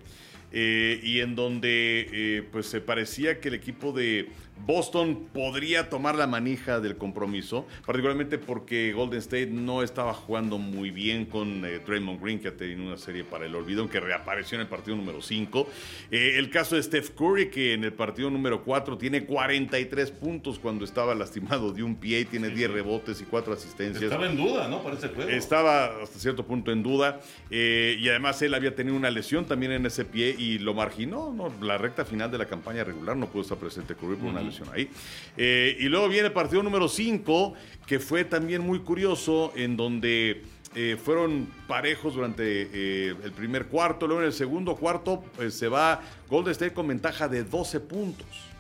[0.52, 4.30] eh, y en donde eh, pues se parecía que el equipo de
[4.66, 10.92] Boston podría tomar la manija del compromiso, particularmente porque Golden State no estaba jugando muy
[10.92, 14.56] bien con eh, Draymond Green, que ha tenido una serie para el olvido, que reapareció
[14.56, 15.68] en el partido número 5.
[16.12, 20.86] el caso de Steph Curry, que en el partido número 4 tiene 43 puntos cuando
[20.86, 24.04] estaba lastimado de un pie, y tiene 10 rebotes y 4 asistencias.
[24.04, 24.84] Estaba en duda, ¿no?
[24.84, 25.30] Para ese juego.
[25.30, 29.72] Estaba hasta cierto punto en duda eh, y además él había tenido una lesión también
[29.72, 31.34] en ese pie y lo marginó.
[31.34, 31.54] ¿no?
[31.62, 34.51] La recta final de la campaña regular no pudo estar presente Curry por una lesión
[34.74, 34.90] ahí.
[35.38, 37.54] Eh, y luego viene el partido número 5,
[37.86, 40.44] que fue también muy curioso, en donde
[40.76, 44.08] eh, fueron parejos durante eh, el primer cuarto.
[44.08, 48.51] Luego en el segundo cuarto se va Golden State con ventaja de 12 puntos.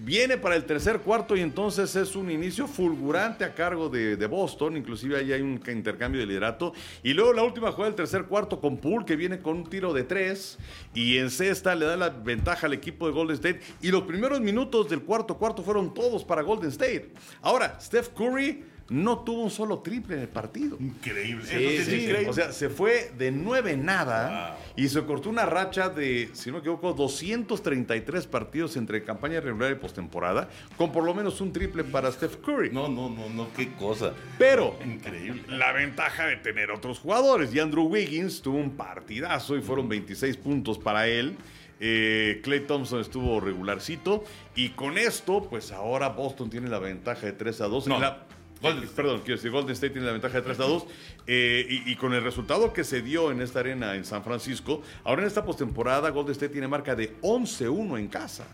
[0.00, 4.26] Viene para el tercer cuarto y entonces es un inicio fulgurante a cargo de, de
[4.26, 6.72] Boston, inclusive ahí hay un intercambio de liderato.
[7.02, 9.92] Y luego la última jugada del tercer cuarto con Poole que viene con un tiro
[9.92, 10.58] de tres
[10.94, 13.60] y en cesta le da la ventaja al equipo de Golden State.
[13.82, 17.12] Y los primeros minutos del cuarto cuarto fueron todos para Golden State.
[17.40, 20.76] Ahora, Steph Curry no tuvo un solo triple en el partido.
[20.78, 21.44] Increíble.
[21.46, 22.28] Sí, Eso sí es sí, increíble.
[22.28, 26.54] O sea, se fue de nueve nada y se cortó una racha de, si no
[26.54, 31.84] me equivoco, 233 partidos entre campaña regular y postemporada, con por lo menos un triple
[31.84, 32.70] para Steph Curry.
[32.70, 34.12] no, no, no, no, qué cosa.
[34.38, 35.42] Pero Increíble.
[35.48, 37.54] la ventaja de tener otros jugadores.
[37.54, 41.36] Y Andrew Wiggins tuvo un partidazo y fueron 26 puntos para él.
[41.80, 44.24] Eh, Clay Thompson estuvo regularcito.
[44.54, 47.86] Y con esto, pues ahora Boston tiene la ventaja de 3 a 2.
[47.88, 48.26] No, En la-
[48.64, 50.86] Golden- Perdón, quiero decir, Golden State tiene la ventaja de 3 a 2.
[51.26, 54.82] eh, y, y con el resultado que se dio en esta arena en San Francisco,
[55.04, 58.44] ahora en esta postemporada Golden State tiene marca de 11-1 en casa.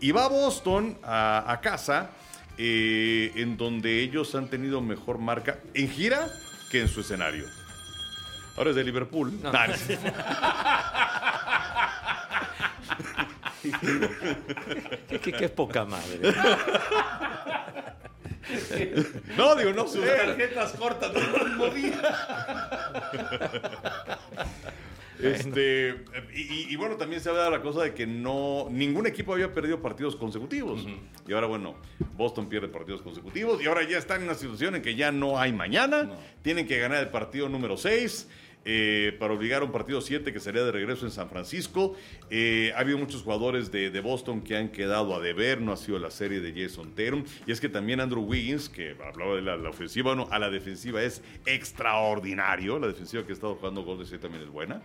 [0.00, 2.10] Y va Boston a, a casa,
[2.58, 6.28] eh, en donde ellos han tenido mejor marca en gira
[6.70, 7.44] que en su escenario.
[8.56, 9.38] Ahora es de Liverpool.
[9.42, 9.52] Nah,
[15.08, 16.20] Qué, qué- qué poca madre.
[19.36, 21.12] no, digo, no Sus tarjetas cortas
[21.74, 22.00] día.
[25.18, 29.06] Este, y, y- y bueno, también se habla de la cosa de que no ningún
[29.06, 30.86] equipo había perdido partidos consecutivos.
[31.26, 31.76] Y ahora, bueno,
[32.16, 35.38] Boston pierde partidos consecutivos y ahora ya están en una situación en que ya no
[35.38, 36.10] hay mañana.
[36.42, 38.28] Tienen que ganar el partido número 6.
[39.18, 41.94] Para obligar a un partido 7 que sería de regreso en San Francisco.
[42.30, 45.98] Eh, ha habido muchos jugadores de, Boston que han quedado a deber, no ha sido
[45.98, 47.24] la serie de Jason Tatum.
[47.46, 51.02] Y es que también Andrew Wiggins, que hablaba de la, ofensiva, bueno, a la defensiva
[51.02, 52.78] es extraordinario.
[52.78, 54.82] La defensiva que ha estado jugando Golden State también es buena.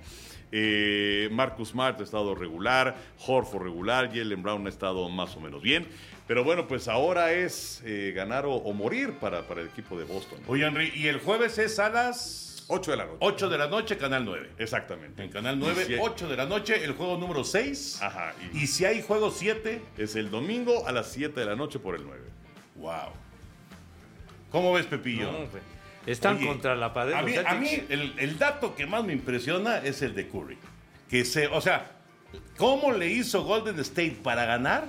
[0.52, 5.62] Eh, Marcus Smart ha estado regular, Horford regular, Jalen Brown ha estado más o menos
[5.62, 5.88] bien.
[6.28, 10.06] Pero bueno, pues ahora es eh, ganar o, o morir para, para el equipo de
[10.06, 10.40] Boston.
[10.48, 13.18] Oye, Henry, y el jueves es a las 8 de la noche.
[13.20, 14.50] 8 de la noche, Canal 9.
[14.58, 15.22] Exactamente.
[15.24, 15.96] En Canal 9, Sí.
[16.00, 18.00] 8 de la noche, el juego número 6.
[18.02, 18.34] Ajá.
[18.54, 21.80] Y Y si hay juego 7, es el domingo a las 7 de la noche
[21.80, 22.22] por el 9.
[22.76, 23.12] wow.
[24.52, 25.32] ¿Cómo ves, Pepillo?
[25.32, 25.64] No, pues,
[26.06, 27.14] Están Oye, contra la pared.
[27.14, 30.58] A mí, a mí el, el dato que más me impresiona es el de Curry.
[31.10, 31.92] Que se, o sea,
[32.58, 34.86] ¿cómo le hizo Golden State para ganar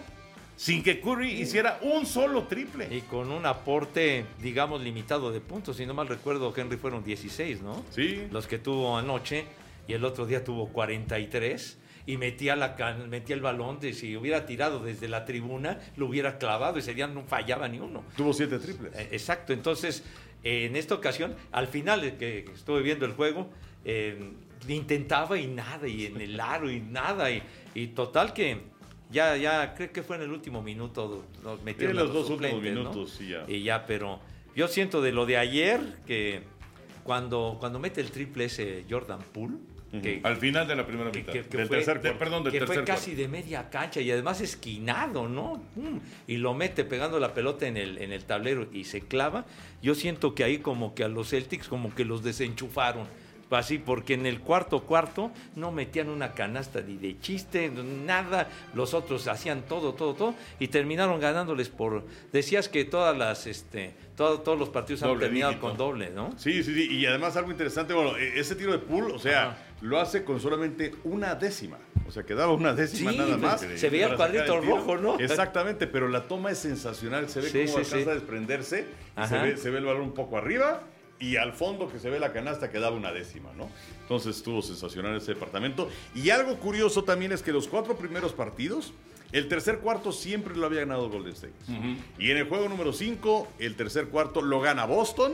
[0.57, 2.89] sin que Curry hiciera un solo triple?
[2.95, 5.77] Y con un aporte, digamos, limitado de puntos.
[5.77, 7.85] Si no mal recuerdo, Henry fueron 16, ¿no?
[7.91, 8.27] Sí.
[8.31, 9.45] Los que tuvo anoche.
[9.89, 11.79] Y el otro día tuvo 43.
[12.07, 13.81] Y metía, la can- metía el balón.
[13.81, 16.77] De, si hubiera tirado desde la tribuna, lo hubiera clavado.
[16.77, 18.05] Y ese día no fallaba ni uno.
[18.17, 18.93] Tuvo siete triples.
[18.95, 20.05] Eh, Exacto, entonces
[20.45, 23.51] eh, en esta ocasión, al final que estuve viendo el juego,
[23.85, 24.33] eh,
[24.69, 27.43] intentaba y nada, y en el aro y nada, y,
[27.75, 28.59] y total que
[29.13, 32.63] ya, ya, creo que fue en el último minuto, nos metieron los a dos últimos
[32.63, 33.45] minutos, sí, ya.
[33.47, 34.19] Y ya, pero
[34.57, 36.43] yo siento de lo de ayer que
[37.05, 39.57] cuando, cuando mete el triple ese Jordan Poole,
[40.03, 41.31] que, Al final de la primera mitad.
[41.35, 42.19] que- que del fue, tercer cuarto.
[42.19, 43.21] perdón, del que fue casi cuarto.
[43.23, 45.57] de media cancha y además esquinado, ¿no?
[45.77, 45.99] Mm,
[46.29, 49.45] Y lo mete pegando la pelota en el, en el tablero y se clava.
[49.83, 53.07] Yo siento que ahí como que a los Celtics como que los desenchufaron.
[53.55, 58.49] Así, porque en el cuarto cuarto no metían una canasta ni de chiste, nada.
[58.75, 60.35] Los otros hacían todo, todo, todo.
[60.59, 62.05] Y terminaron ganándoles por...
[62.33, 65.69] Decías que todas las, este, todo- todos los partidos han terminado dígito.
[65.69, 66.31] con doble, ¿no?
[66.39, 66.89] Sí, sí, sí.
[66.97, 69.59] Y además algo interesante, bueno, e- ese tiro de pool, o sea, Ajá.
[69.83, 71.79] lo hace con solamente una décima.
[72.07, 73.65] O sea, quedaba una décima Sí, nada más.
[73.65, 75.19] pues, se veía el cuadrito rojo, ¿no?
[75.19, 77.29] Exactamente, pero la toma es sensacional.
[77.29, 78.87] Se ve Sí, cómo sí, alcanza a desprenderse.
[79.23, 80.83] y Se ve, se ve el balón un poco arriba.
[81.23, 83.71] Y al fondo que se ve la canasta quedaba una décima, ¿no?
[84.01, 85.89] Entonces estuvo sensacional ese departamento.
[86.17, 88.93] Y algo curioso también es que los cuatro primeros partidos,
[89.31, 91.55] el tercer cuarto siempre lo había ganado Golden State.
[92.19, 95.33] Y en el juego número 5, el tercer cuarto lo gana Boston,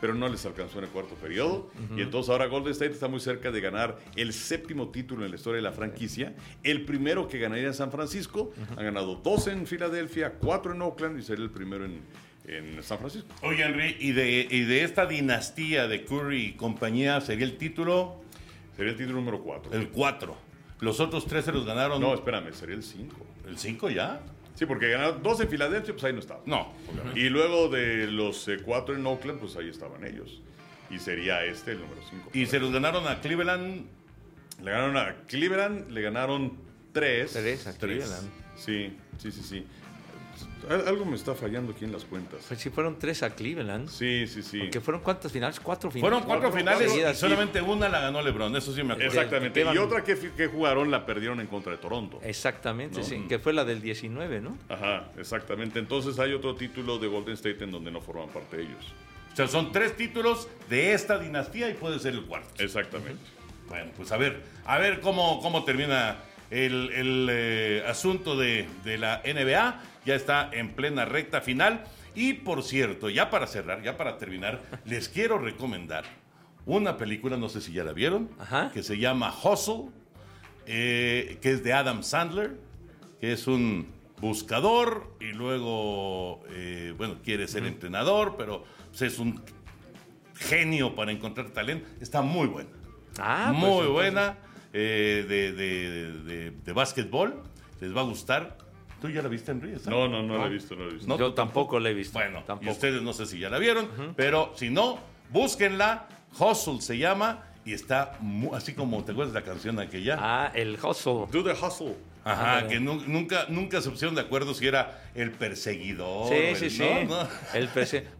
[0.00, 1.68] pero no les alcanzó en el cuarto periodo.
[1.96, 5.36] Y entonces ahora Golden State está muy cerca de ganar el séptimo título en la
[5.36, 6.36] historia de la franquicia.
[6.62, 8.52] El primero que ganaría en San Francisco.
[8.76, 12.02] Han ganado dos en Filadelfia, cuatro en Oakland y sería el primero en,
[12.48, 13.28] en San Francisco.
[13.42, 18.22] Oye, Henry, y de, y de esta dinastía de Curry y compañía sería el título
[18.76, 19.72] Sería el título número cuatro.
[19.72, 20.36] el 4.
[20.80, 22.00] Los otros tres se los ganaron.
[22.00, 23.26] No, espérame, sería el cinco.
[23.46, 24.20] ¿El 5 ya?
[24.54, 26.40] Sí, porque ganaron dos en Filadelfia, pues ahí no estaba.
[26.46, 27.18] No, obviamente.
[27.20, 30.40] Y luego de los eh, cuatro en Oakland, pues ahí estaban ellos.
[30.90, 32.30] Y sería este el número cinco.
[32.32, 33.86] Y se los ganaron a Cleveland.
[34.62, 36.56] Le ganaron a Cleveland, le ganaron
[36.92, 37.32] tres.
[37.32, 38.28] Tres a Cleveland.
[38.56, 39.66] Sí, sí, sí, sí.
[40.68, 42.40] Al- Algo me está fallando aquí en las cuentas.
[42.48, 43.88] Pues si fueron tres a Cleveland.
[43.88, 44.68] Sí, sí, sí.
[44.70, 45.58] Que fueron cuántas finales?
[45.60, 46.02] Cuatro finales.
[46.10, 48.54] Fueron cuatro cuatro finales y solamente una la ganó LeBron.
[48.56, 49.10] Eso sí me acuerdo.
[49.12, 49.62] Exactamente.
[49.64, 52.20] que- Y otra que, jugaron la perdieron en contra de Toronto.
[52.22, 53.04] Exactamente, ¿No?
[53.04, 53.24] sí.
[53.28, 54.56] Que fue la del 19, ¿no?
[54.68, 55.78] Ajá, exactamente.
[55.78, 58.92] Entonces hay otro título de Golden State en donde no forman parte ellos.
[59.32, 62.62] O sea, son tres títulos de esta dinastía y puede ser el cuarto.
[62.62, 63.20] Exactamente.
[63.68, 66.16] Bueno, pues a ver, a ver cómo, cómo termina
[66.50, 69.82] el, el, eh, asunto de, de la NBA.
[70.04, 71.84] Ya está en plena recta final.
[72.14, 76.04] Y por cierto, ya para cerrar, ya para terminar, les quiero recomendar
[76.66, 78.70] una película, no sé si ya la vieron, Ajá.
[78.72, 79.84] que se llama Hustle,
[80.66, 82.58] eh, que es de Adam Sandler,
[83.20, 83.86] que es un
[84.20, 89.40] buscador y luego, eh, bueno, quiere ser entrenador, pero pues, es un
[90.34, 91.88] genio para encontrar talento.
[92.00, 92.70] Está muy buena.
[93.18, 94.38] Ah, pues, muy entonces- buena,
[94.72, 97.42] eh, de, de, de, de básquetbol.
[97.80, 98.56] Les va a gustar.
[99.00, 99.74] ¿Tú ya la viste, Henry?
[99.74, 99.90] esa?
[99.90, 101.08] No, no, no, lo he visto, no lo he visto.
[101.08, 102.18] No, Yo tampoco la he visto.
[102.18, 102.68] Bueno, tampoco.
[102.68, 104.98] y ustedes no sé si ya la vieron, pero si no,
[105.30, 106.08] búsquenla.
[106.38, 108.18] Hustle se llama y está
[108.52, 110.16] así como te acuerdas de la canción aquella.
[110.20, 111.26] Ah, el hustle.
[111.32, 111.94] Do the hustle.
[112.32, 112.74] Ajá, ándale.
[112.74, 116.28] que nu- nunca, nunca se pusieron de acuerdo si era el perseguidor.
[116.28, 116.88] Sí, sí, sí.
[117.08, 117.22] ¿no?
[117.22, 117.28] ¿no?
[117.54, 117.68] El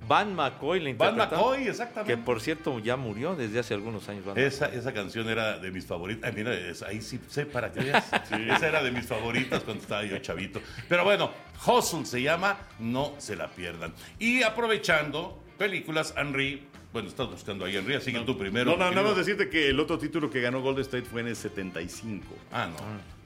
[0.06, 2.12] Van McCoy le Van McCoy, exactamente.
[2.14, 4.24] Que por cierto ya murió desde hace algunos años.
[4.24, 6.28] Van Esa, esa canción era de mis favoritas.
[6.30, 8.04] Ay, mira, es- ahí sí sé para que veas.
[8.30, 10.60] Esa era de mis favoritas cuando estaba yo chavito.
[10.88, 11.30] Pero bueno,
[11.66, 13.92] Hustle se llama, no se la pierdan.
[14.18, 16.67] Y aprovechando, películas, Henry.
[16.92, 18.70] Bueno, estás buscando ahí, Henry, así que tú primero.
[18.70, 21.28] No, no, nada más decirte que el otro título que ganó Golden State fue en
[21.28, 22.26] el 75.
[22.50, 22.76] Ah, no.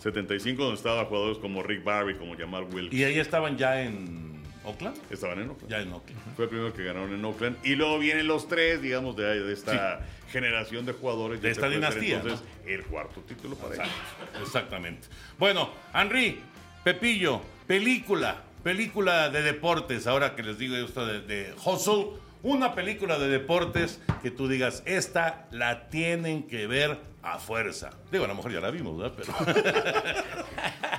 [0.03, 2.99] 75 donde estaban jugadores como Rick Barry, como Jamal Wilkes.
[2.99, 4.97] ¿Y ahí estaban ya en Oakland?
[5.11, 5.71] Estaban en Oakland.
[5.71, 6.21] Ya en Oakland.
[6.35, 7.57] Fue el primero que ganaron en Oakland.
[7.63, 10.01] Y luego vienen los tres, digamos, de, de esta
[10.33, 11.41] generación de jugadores.
[11.41, 13.87] De esta ser, dinastía, Entonces, el cuarto título para ellos.
[13.87, 15.09] Exacto, Exactamente.
[15.39, 16.41] Bueno, Henry,
[16.83, 23.19] Pepillo, película, película de deportes, ahora que les digo esto de, de Hustle, una película
[23.19, 27.91] de deportes que tú digas, esta la tienen que ver a fuerza.
[28.11, 29.15] Digo, a lo mejor ya la vimos, ¿verdad?
[29.17, 29.33] Pero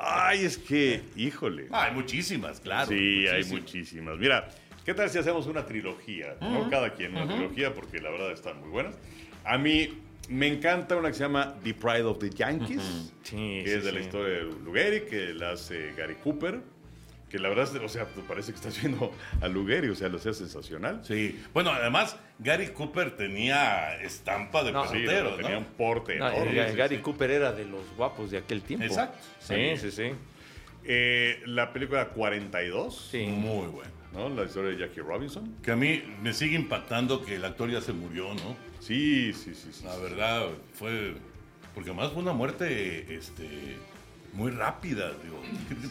[0.00, 1.68] Ay, es que, híjole.
[1.72, 2.86] hay muchísimas, claro.
[2.88, 4.18] sí, hay muchísimas.
[4.18, 4.48] Mira,
[4.84, 6.36] ¿qué tal si hacemos una trilogía?
[6.40, 6.70] ¿no?
[6.70, 8.96] Cada quien una trilogía, porque la verdad están muy buenas.
[9.44, 13.12] A mí me encanta una que se llama The Pride of the Yankees.
[13.22, 16.60] Sí, que sí, es de la historia de Lou Gehrig, que la hace Gary Cooper.
[17.30, 20.32] Que la verdad, o sea, parece que estás viendo a Lugeri, o sea, lo hacía
[20.32, 21.00] sensacional.
[21.04, 21.42] Sí.
[21.52, 25.34] Bueno, además, Gary Cooper tenía estampa de No, Sí, ¿no?
[25.36, 26.70] tenía un porte No, enorme.
[26.70, 28.86] eh, Gary Cooper era de los guapos de aquel tiempo.
[28.86, 29.18] Exacto.
[29.40, 30.12] Sí, sí, sí.
[30.84, 33.26] Eh, la película 42, Sí.
[33.26, 33.90] Muy bueno.
[34.12, 34.28] ¿no?
[34.30, 35.56] La historia de Jackie Robinson.
[35.62, 38.56] Que a mí me sigue impactando que el actor ya se murió, ¿no?
[38.80, 39.84] Sí, sí, sí, sí.
[39.84, 41.14] La verdad, fue.
[41.74, 43.76] Porque además fue una muerte este,
[44.36, 45.40] muy rápida, digo.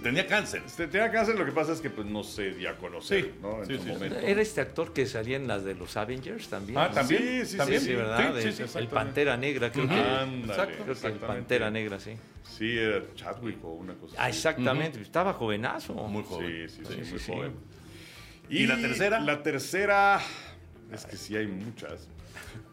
[0.03, 0.61] Tenía cáncer.
[0.65, 3.31] Este, tenía cáncer, lo que pasa es que pues no se dio a conocer, Sí,
[3.41, 3.59] ¿no?
[3.61, 4.19] En sí, su sí, momento.
[4.19, 6.77] Era este actor que salía en las de los Avengers también.
[6.77, 7.21] Ah, también.
[7.21, 7.81] Sí, sí, también.
[7.81, 8.29] Sí, ¿verdad?
[8.37, 8.87] Sí, De- sí, sí, el.
[8.87, 9.93] Pantera Negra, creo que.
[9.95, 10.83] Ándale, Exacto.
[10.83, 11.13] Creo que el.
[11.15, 12.11] Pantera Negra, sí.
[12.43, 15.01] Sí, era Chadwick o una cosa Ah, exactamente.
[15.01, 15.93] Estaba jovenazo.
[15.93, 16.69] Muy joven.
[16.69, 17.53] Sí, sí, sí, Sí, muy joven.
[18.49, 19.19] ¿Y la tercera?
[19.21, 20.21] La tercera,
[20.93, 22.07] es que sí hay muchas,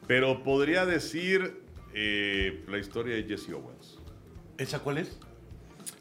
[0.06, 1.62] pero podría decir
[1.94, 3.98] eh, la historia de Jesse Owens.
[4.58, 5.18] ¿Esa cuál es?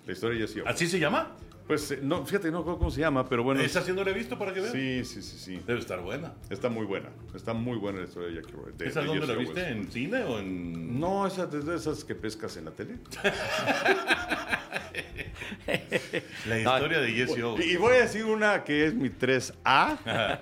[0.06, 0.76] La historia de Jesse Owens.
[0.76, 1.36] ¿Así se llama?
[1.68, 3.62] Pues eh, no, fíjate, no cómo se llama, pero bueno.
[3.62, 4.74] ¿Esa sí no la he visto para que vean?
[4.74, 5.62] Sí, sí, sí, sí.
[5.66, 6.34] Debe estar buena.
[6.49, 7.10] Está muy buena.
[7.34, 8.78] Está muy buena la historia de Jackie Owens.
[8.78, 9.62] de- ¿Esa de dónde Jesse la viste?
[9.62, 9.86] Owens.
[9.86, 10.99] ¿En cine o en.?
[10.99, 12.97] No, esa es de esas que pescas en la tele.
[16.47, 17.66] La historia de Jesse Owens.
[17.66, 20.39] Y voy a decir una que es mi 3A.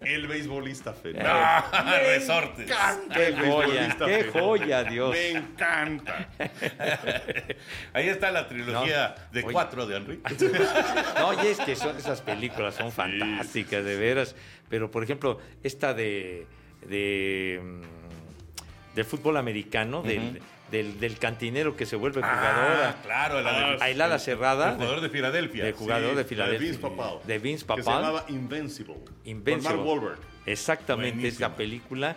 [0.00, 1.22] El beisbolista feliz.
[1.24, 2.70] Ah, resortes.
[3.12, 4.32] Qué El joya, beisbolista qué feliz.
[4.32, 5.10] joya, Dios.
[5.12, 6.28] Me encanta.
[7.92, 9.32] Ahí está la trilogía No.
[9.32, 9.52] de Oye.
[9.52, 10.20] cuatro de Henry.
[11.18, 14.34] No, y es que son, esas películas son fantásticas, de veras.
[14.68, 16.46] Pero, por ejemplo, esta de.
[16.86, 20.40] de mm, del fútbol americano, del,
[20.70, 22.40] del, del cantinero que se vuelve jugador.
[22.84, 24.70] Ah, claro, la de, a Hilada cerrada.
[24.70, 25.64] el jugador de Filadelfia.
[25.64, 26.58] de jugador Sí, de Filadelfia.
[26.60, 27.18] de Vince Papal.
[27.26, 28.02] De Vince Que se Papal.
[28.02, 28.94] llamaba Invincible.
[29.24, 29.76] Invincible.
[29.76, 30.18] Con Mark Wahlberg.
[30.46, 31.46] Exactamente, Buenísima.
[31.46, 32.16] esta película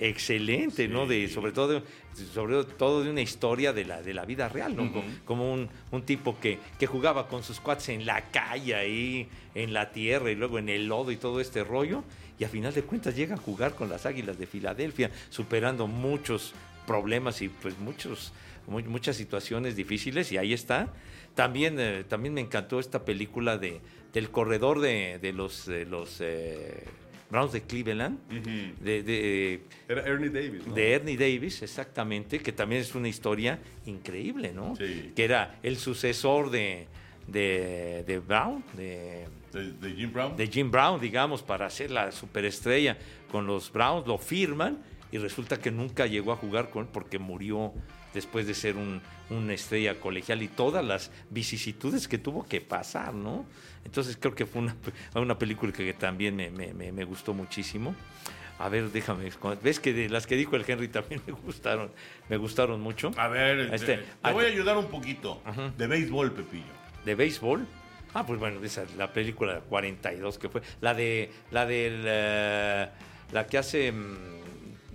[0.00, 1.06] excelente, ¿no?
[1.06, 1.82] De, sobre todo, de-
[2.32, 4.92] sobre todo de una historia de la, de la vida real, ¿no?
[4.92, 9.28] Como- Como un, un tipo que, que jugaba con sus cuates en la calle, ahí,
[9.54, 12.04] en la tierra y luego en el lodo y todo este rollo.
[12.38, 16.54] Y a final de cuentas llega a jugar con las Águilas de Filadelfia, superando muchos
[16.92, 18.32] problemas y pues muchos,
[18.66, 20.32] mu- muchas situaciones difíciles.
[20.32, 20.92] Y ahí está.
[21.36, 23.80] También, eh, también me encantó esta película de,
[24.12, 26.82] del corredor de, de los, de los eh,
[27.30, 28.18] Browns de Cleveland,
[28.80, 30.74] de, de- Era Ernie Davis, ¿no?
[30.74, 34.74] de Ernie Davis, exactamente, que también es una historia increíble, ¿no?
[34.76, 35.12] Sí.
[35.14, 36.86] Que era el sucesor de,
[37.28, 40.36] de, de Brown, de, De, de Jim Brown.
[40.36, 42.96] de Jim Brown, digamos, para ser la superestrella
[43.30, 44.78] con los Browns, lo firman
[45.12, 47.72] y resulta que nunca llegó a jugar con él porque murió
[48.14, 49.00] después de ser un,
[49.30, 53.44] una estrella colegial y todas las vicisitudes que tuvo que pasar, ¿no?
[53.84, 54.76] Entonces creo que fue una,
[55.14, 57.94] una película que también me, me- me- me gustó muchísimo.
[58.58, 59.30] A ver, déjame,
[59.62, 61.90] ves que de las que dijo el Henry también me gustaron,
[62.28, 63.12] me gustaron mucho.
[63.16, 65.40] A ver, Este, te, te ah, voy a ayudar un poquito.
[65.76, 66.64] De béisbol, Pepillo.
[67.04, 67.66] de béisbol.
[68.14, 70.62] Ah, pues bueno, esa es la película 42 que fue.
[70.80, 71.30] La de.
[71.50, 72.02] La del.
[72.06, 72.88] eh,
[73.32, 73.92] la que hace.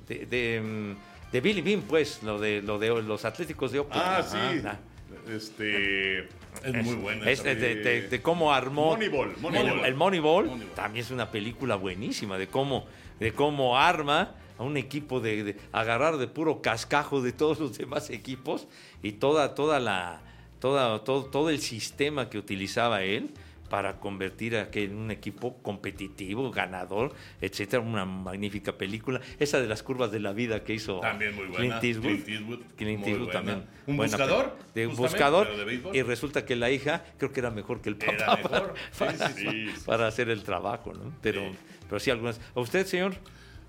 [0.08, 4.06] De, de, mm, de Billy Bean, pues, lo de, lo de los Atléticos de Oakland.
[4.06, 5.32] Ah, sí.
[5.32, 6.20] Este.
[6.64, 7.30] Es, muy buena.
[7.30, 9.80] es de- de- de cómo armó Moneyball, Moneyball.
[9.80, 10.76] El, el Moneyball, Moneyball.
[10.76, 12.86] también es una película buenísima de cómo
[13.20, 17.78] de cómo arma a un equipo de, de agarrar de puro cascajo de todos los
[17.78, 18.68] demás equipos
[19.01, 20.22] y toda toda la
[20.60, 23.30] toda, todo todo el sistema que utilizaba él
[23.74, 27.11] para convertir a aquel en un equipo competitivo, ganador,
[27.41, 29.19] etcétera, una magnífica película.
[29.39, 31.80] Esa de las curvas de la vida que hizo También muy buena.
[31.80, 32.24] Clint Eastwood.
[32.24, 33.63] Clint Eastwood, Clint también.
[33.88, 34.57] ¿Un Buena buscador?
[34.76, 35.65] De un buscador.
[35.65, 38.76] de y resulta que la hija creo que era mejor que el papá Era mejor.
[38.99, 41.11] para, Sí, sí, sí, sí, para hacer el trabajo, ¿no?
[41.24, 41.57] Pero Sí.
[41.89, 42.39] pero sí algunas.
[42.53, 43.15] ¿A usted, señor?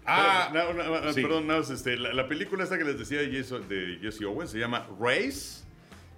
[0.05, 1.23] Ah, no, no, no, sí.
[1.23, 4.59] Perdón, este, la, la película esta que les decía de Jesse, de Jesse Owens se
[4.59, 5.65] llama Race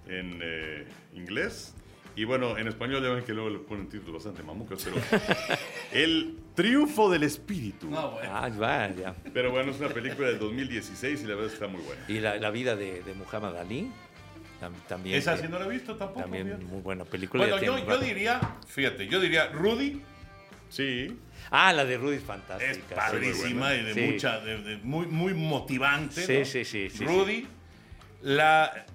[0.09, 1.73] en eh, inglés.
[2.17, 4.97] Y bueno, en español ya ven que luego le ponen títulos bastante mamucas, pero
[5.91, 7.89] El triunfo del espíritu.
[7.89, 8.29] no, bueno.
[8.33, 9.15] Ah, va, ya.
[9.33, 12.03] Pero bueno, es una película del 2016 y la verdad es que está muy buena.
[12.07, 13.91] Y la, la vida de, de Muhammad Ali
[14.59, 15.15] tam- también.
[15.17, 16.21] Esa eh, sí no la he visto tampoco.
[16.21, 16.65] También fíjate.
[16.65, 17.45] muy buena película.
[17.45, 20.01] Bueno, yo, yo diría, fíjate, yo diría Rudy
[20.69, 21.17] Sí.
[21.49, 22.71] Ah, la de Rudy es fantástica.
[22.71, 22.83] es sí.
[22.93, 24.01] padrísima y de Sí.
[24.01, 26.25] mucha, de, de muy, muy motivante.
[26.25, 26.45] Sí, ¿no?
[26.45, 27.47] sí, sí, sí, Rudy,
[28.23, 28.85] la,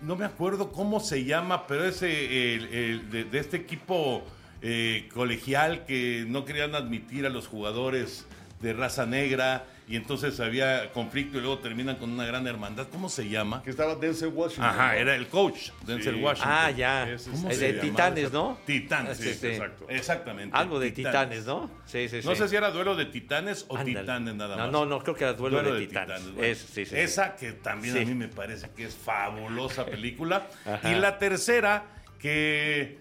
[0.00, 4.24] no me acuerdo cómo se llama, pero es eh, el, de, de este equipo
[4.62, 8.26] eh, colegial que no querían admitir a los jugadores
[8.60, 12.88] de raza negra y entonces había conflicto y luego terminan con una gran hermandad.
[12.90, 13.62] ¿Cómo se llama?
[13.62, 14.64] Que estaba Denzel Washington.
[14.64, 14.98] Ajá, ¿no?
[14.98, 16.20] era el coach, Denzel Sí.
[16.22, 16.52] Washington.
[16.54, 17.08] Ah, ya.
[17.10, 18.32] Ese ¿Cómo Es se de llama Titanes?
[18.32, 18.58] ¿no?
[18.66, 19.46] Titanes, Sí, sí, sí.
[19.46, 19.86] exacto.
[19.88, 20.56] Exactamente.
[20.56, 21.70] Algo de Titanes, ¿no?
[21.86, 22.26] Sí, sí, sí.
[22.28, 24.00] No sé si era duelo de titanes o Ándale.
[24.00, 24.66] titanes nada más.
[24.72, 26.22] No, no, no, creo que era duelo, Duelo de, Titanes.
[26.32, 26.42] bueno.
[26.42, 26.96] Es- sí, sí, sí.
[26.96, 28.02] Esa que también Sí.
[28.02, 30.48] a mí me parece que es fabulosa película.
[30.64, 30.90] Ajá.
[30.90, 31.84] y la tercera,
[32.18, 32.98] que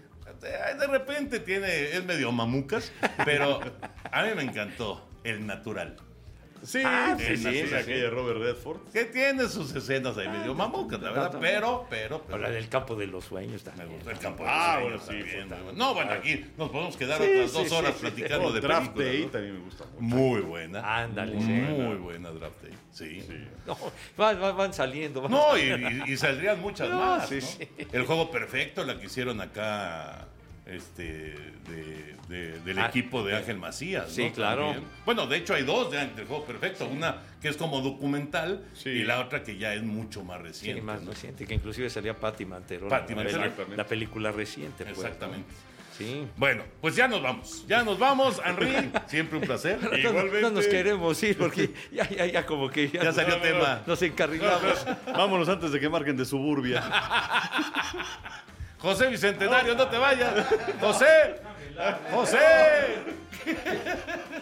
[0.78, 2.92] De repente tiene, es medio mamucas,
[3.24, 3.60] pero
[4.12, 5.96] a mí me encantó el natural.
[6.66, 7.76] Sí, Ah, sí, sí, sí, sí, sí, sí.
[7.76, 8.78] aquella de Robert Redford.
[8.92, 12.36] Que tiene sus escenas ahí medio mamucas, la verdad, pero, pero, pero.
[12.36, 13.90] Habla del campo de los sueños Me también.
[13.94, 15.86] gustó el campo de Ah, los bueno, sueños sí, también, fue muy bueno.
[15.86, 18.02] No, bueno, aquí nos podemos quedar Sí, otras sí, dos sí, horas sí.
[18.02, 19.30] platicando de Draft películas, Day ¿no?
[19.32, 20.02] también me gusta mucho.
[20.16, 20.98] Muy buena.
[21.04, 21.52] Ándale, muy, sí.
[21.52, 22.74] Muy buena Draft Day.
[22.92, 23.22] Sí.
[23.22, 23.48] Sí.
[23.68, 23.78] No,
[24.18, 25.22] van, van- van saliendo.
[25.22, 25.62] van No, y,
[26.08, 27.30] y- y saldrían muchas No, más.
[27.30, 27.42] sí, ¿no?
[27.42, 27.68] sí.
[27.92, 30.28] El juego perfecto, la que hicieron acá
[30.66, 31.36] este,
[31.70, 34.12] de- de- del Ah, equipo de Ángel Macías.
[34.12, 34.34] sí, ¿no?
[34.34, 34.64] claro.
[34.72, 34.88] También.
[35.06, 36.88] Bueno, de hecho hay dos de, del juego perfecto.
[36.88, 38.90] Una que es como documental Sí.
[38.90, 40.82] y la otra que ya es mucho más Sí, reciente.
[40.82, 41.12] más ¿no?
[41.12, 42.90] reciente, que inclusive salía Patti Manterola.
[42.90, 44.84] Patti la, la película reciente.
[44.86, 45.04] pues, ¿no?
[45.04, 45.54] Exactamente.
[45.98, 46.28] Sí.
[46.36, 47.64] Bueno, pues ya nos vamos.
[47.68, 48.92] Ya nos vamos, Henry.
[49.08, 49.80] Siempre un placer.
[49.82, 50.42] No, Igualmente.
[50.42, 53.50] no nos queremos ir porque ya, ya, ya como que ya, Ya salió No, no,
[53.52, 53.60] no.
[53.60, 53.82] tema.
[53.88, 54.86] nos encarrilamos.
[55.06, 56.84] Vámonos antes de que marquen de suburbia.
[58.86, 60.32] José Bicentenario, no te vayas.
[60.80, 61.42] José.
[62.12, 62.38] José.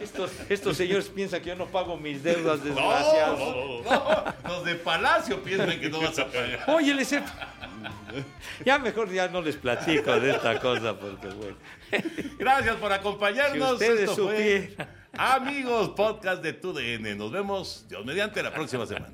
[0.01, 3.39] Estos, estos señores piensan que yo no pago mis deudas, desgraciados.
[3.39, 3.83] no, no.
[3.83, 6.63] No, los de Palacio piensan que no vas a pagar.
[6.67, 7.23] Oye, les he-
[8.65, 11.55] Ya mejor ya no les platico de esta cosa porque, bueno.
[12.37, 13.67] Gracias por acompañarnos.
[13.69, 14.75] Si ustedes Esto fue.
[15.17, 17.17] Amigos, podcast de TUDN.
[17.17, 19.13] Nos vemos, Dios mediante, la próxima semana.